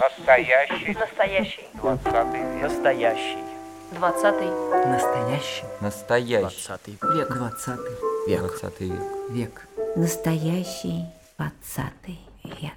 Настоящий. 0.00 0.94
Настоящий. 0.98 1.64
Двадцатый 1.74 2.40
век. 2.40 2.62
Настоящий. 2.62 3.38
Двадцатый. 3.92 4.48
Настоящий. 4.86 5.64
Настоящий. 5.80 6.40
Двадцатый 6.40 6.98
век. 7.14 7.28
Двадцатый 7.32 7.94
век. 8.26 8.40
Двадцатый 8.40 8.88
век. 8.88 9.02
Век. 9.30 9.68
Настоящий 9.96 11.04
двадцатый 11.38 12.20
век. 12.44 12.72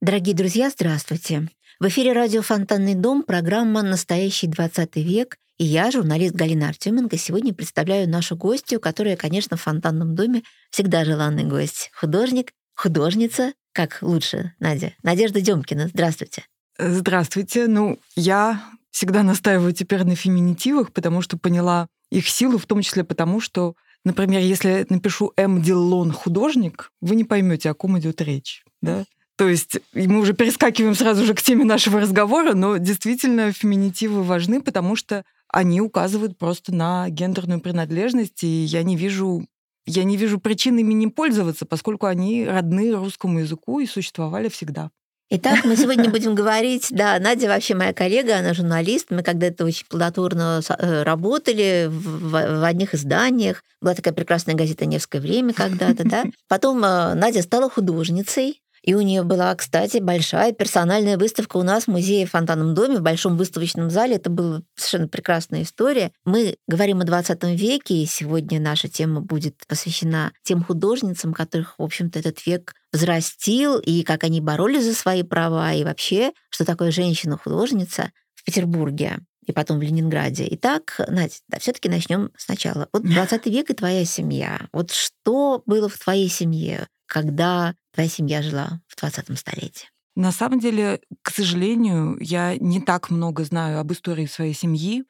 Дорогие 0.00 0.34
друзья, 0.34 0.70
здравствуйте. 0.70 1.48
В 1.80 1.88
эфире 1.88 2.12
радио 2.12 2.40
«Фонтанный 2.40 2.94
дом» 2.94 3.22
программа 3.22 3.82
«Настоящий 3.82 4.46
20 4.46 4.96
век» 4.96 5.38
и 5.58 5.64
я, 5.64 5.90
журналист 5.90 6.34
Галина 6.34 6.68
Артеменко, 6.68 7.16
сегодня 7.16 7.54
представляю 7.54 8.08
нашу 8.08 8.36
гостью, 8.36 8.80
которая, 8.80 9.16
конечно, 9.16 9.56
в 9.56 9.62
«Фонтанном 9.62 10.14
доме» 10.14 10.42
всегда 10.70 11.04
желанный 11.04 11.44
гость. 11.44 11.90
Художник, 11.94 12.52
художница, 12.74 13.52
как 13.72 13.98
лучше, 14.02 14.54
Надя? 14.58 14.94
Надежда 15.02 15.40
Демкина, 15.40 15.88
здравствуйте. 15.88 16.44
Здравствуйте. 16.78 17.68
Ну, 17.68 17.98
я 18.16 18.64
всегда 18.90 19.22
настаиваю 19.22 19.72
теперь 19.72 20.04
на 20.04 20.16
феминитивах, 20.16 20.92
потому 20.92 21.22
что 21.22 21.38
поняла 21.38 21.86
их 22.10 22.28
силу, 22.28 22.58
в 22.58 22.66
том 22.66 22.82
числе 22.82 23.04
потому, 23.04 23.40
что, 23.40 23.74
например, 24.04 24.40
если 24.40 24.68
я 24.70 24.86
напишу 24.88 25.32
М. 25.36 25.62
Диллон 25.62 26.12
художник, 26.12 26.90
вы 27.00 27.14
не 27.14 27.24
поймете, 27.24 27.70
о 27.70 27.74
ком 27.74 27.98
идет 27.98 28.20
речь. 28.20 28.64
Да? 28.82 29.04
То 29.36 29.48
есть 29.48 29.78
мы 29.92 30.20
уже 30.20 30.32
перескакиваем 30.32 30.94
сразу 30.94 31.24
же 31.24 31.34
к 31.34 31.42
теме 31.42 31.64
нашего 31.64 32.00
разговора, 32.00 32.54
но 32.54 32.76
действительно 32.76 33.52
феминитивы 33.52 34.22
важны, 34.22 34.60
потому 34.60 34.94
что 34.94 35.24
они 35.54 35.80
указывают 35.80 36.36
просто 36.36 36.74
на 36.74 37.08
гендерную 37.08 37.60
принадлежность, 37.60 38.42
и 38.42 38.64
я 38.64 38.82
не 38.82 38.96
вижу 38.96 39.46
я 39.86 40.02
не 40.02 40.16
вижу 40.16 40.40
причин 40.40 40.78
ими 40.78 40.94
не 40.94 41.08
пользоваться, 41.08 41.66
поскольку 41.66 42.06
они 42.06 42.46
родны 42.46 42.90
русскому 42.92 43.40
языку 43.40 43.80
и 43.80 43.86
существовали 43.86 44.48
всегда. 44.48 44.90
Итак, 45.30 45.64
мы 45.64 45.76
сегодня 45.76 46.10
будем 46.10 46.34
говорить, 46.34 46.88
да, 46.90 47.18
Надя 47.20 47.48
вообще 47.48 47.74
моя 47.74 47.92
коллега, 47.92 48.38
она 48.38 48.52
журналист, 48.54 49.10
мы 49.10 49.22
когда-то 49.22 49.64
очень 49.64 49.86
плодотворно 49.86 50.60
э, 50.66 51.02
работали 51.02 51.86
в, 51.88 52.30
в 52.30 52.64
одних 52.64 52.94
изданиях, 52.94 53.62
была 53.80 53.94
такая 53.94 54.14
прекрасная 54.14 54.54
газета 54.54 54.86
«Невское 54.86 55.20
время» 55.20 55.52
когда-то, 55.52 56.02
да. 56.04 56.24
Потом 56.48 56.82
э, 56.84 57.14
Надя 57.14 57.42
стала 57.42 57.70
художницей, 57.70 58.60
и 58.84 58.92
у 58.92 59.00
нее 59.00 59.22
была, 59.22 59.54
кстати, 59.54 59.96
большая 59.96 60.52
персональная 60.52 61.16
выставка 61.16 61.56
у 61.56 61.62
нас 61.62 61.84
в 61.84 61.88
музее 61.88 62.26
в 62.26 62.32
Фонтанном 62.32 62.74
доме, 62.74 62.98
в 62.98 63.02
большом 63.02 63.38
выставочном 63.38 63.88
зале. 63.88 64.16
Это 64.16 64.28
была 64.28 64.60
совершенно 64.76 65.08
прекрасная 65.08 65.62
история. 65.62 66.12
Мы 66.26 66.58
говорим 66.68 67.00
о 67.00 67.04
20 67.04 67.44
веке, 67.58 67.94
и 67.94 68.04
сегодня 68.04 68.60
наша 68.60 68.88
тема 68.88 69.22
будет 69.22 69.66
посвящена 69.66 70.32
тем 70.42 70.62
художницам, 70.62 71.32
которых, 71.32 71.78
в 71.78 71.82
общем-то, 71.82 72.18
этот 72.18 72.44
век 72.44 72.74
взрастил, 72.92 73.78
и 73.78 74.02
как 74.02 74.22
они 74.22 74.42
боролись 74.42 74.84
за 74.84 74.94
свои 74.94 75.22
права, 75.22 75.72
и 75.72 75.82
вообще, 75.82 76.32
что 76.50 76.66
такое 76.66 76.90
женщина-художница 76.90 78.12
в 78.34 78.44
Петербурге 78.44 79.20
и 79.46 79.52
потом 79.52 79.78
в 79.78 79.82
Ленинграде. 79.82 80.46
Итак, 80.50 81.00
Надя, 81.08 81.36
да, 81.48 81.58
все-таки 81.58 81.88
начнем 81.88 82.32
сначала. 82.36 82.88
Вот 82.92 83.02
20 83.02 83.46
век 83.46 83.70
и 83.70 83.74
твоя 83.74 84.04
семья. 84.04 84.68
Вот 84.72 84.90
что 84.90 85.62
было 85.64 85.88
в 85.88 85.98
твоей 85.98 86.28
семье, 86.28 86.86
когда 87.06 87.74
твоя 87.94 88.08
семья 88.08 88.42
жила 88.42 88.80
в 88.88 88.96
20 88.96 89.38
столетии? 89.38 89.88
На 90.16 90.30
самом 90.30 90.60
деле, 90.60 91.00
к 91.22 91.30
сожалению, 91.30 92.16
я 92.20 92.56
не 92.56 92.80
так 92.80 93.10
много 93.10 93.44
знаю 93.44 93.80
об 93.80 93.92
истории 93.92 94.26
своей 94.26 94.54
семьи. 94.54 95.04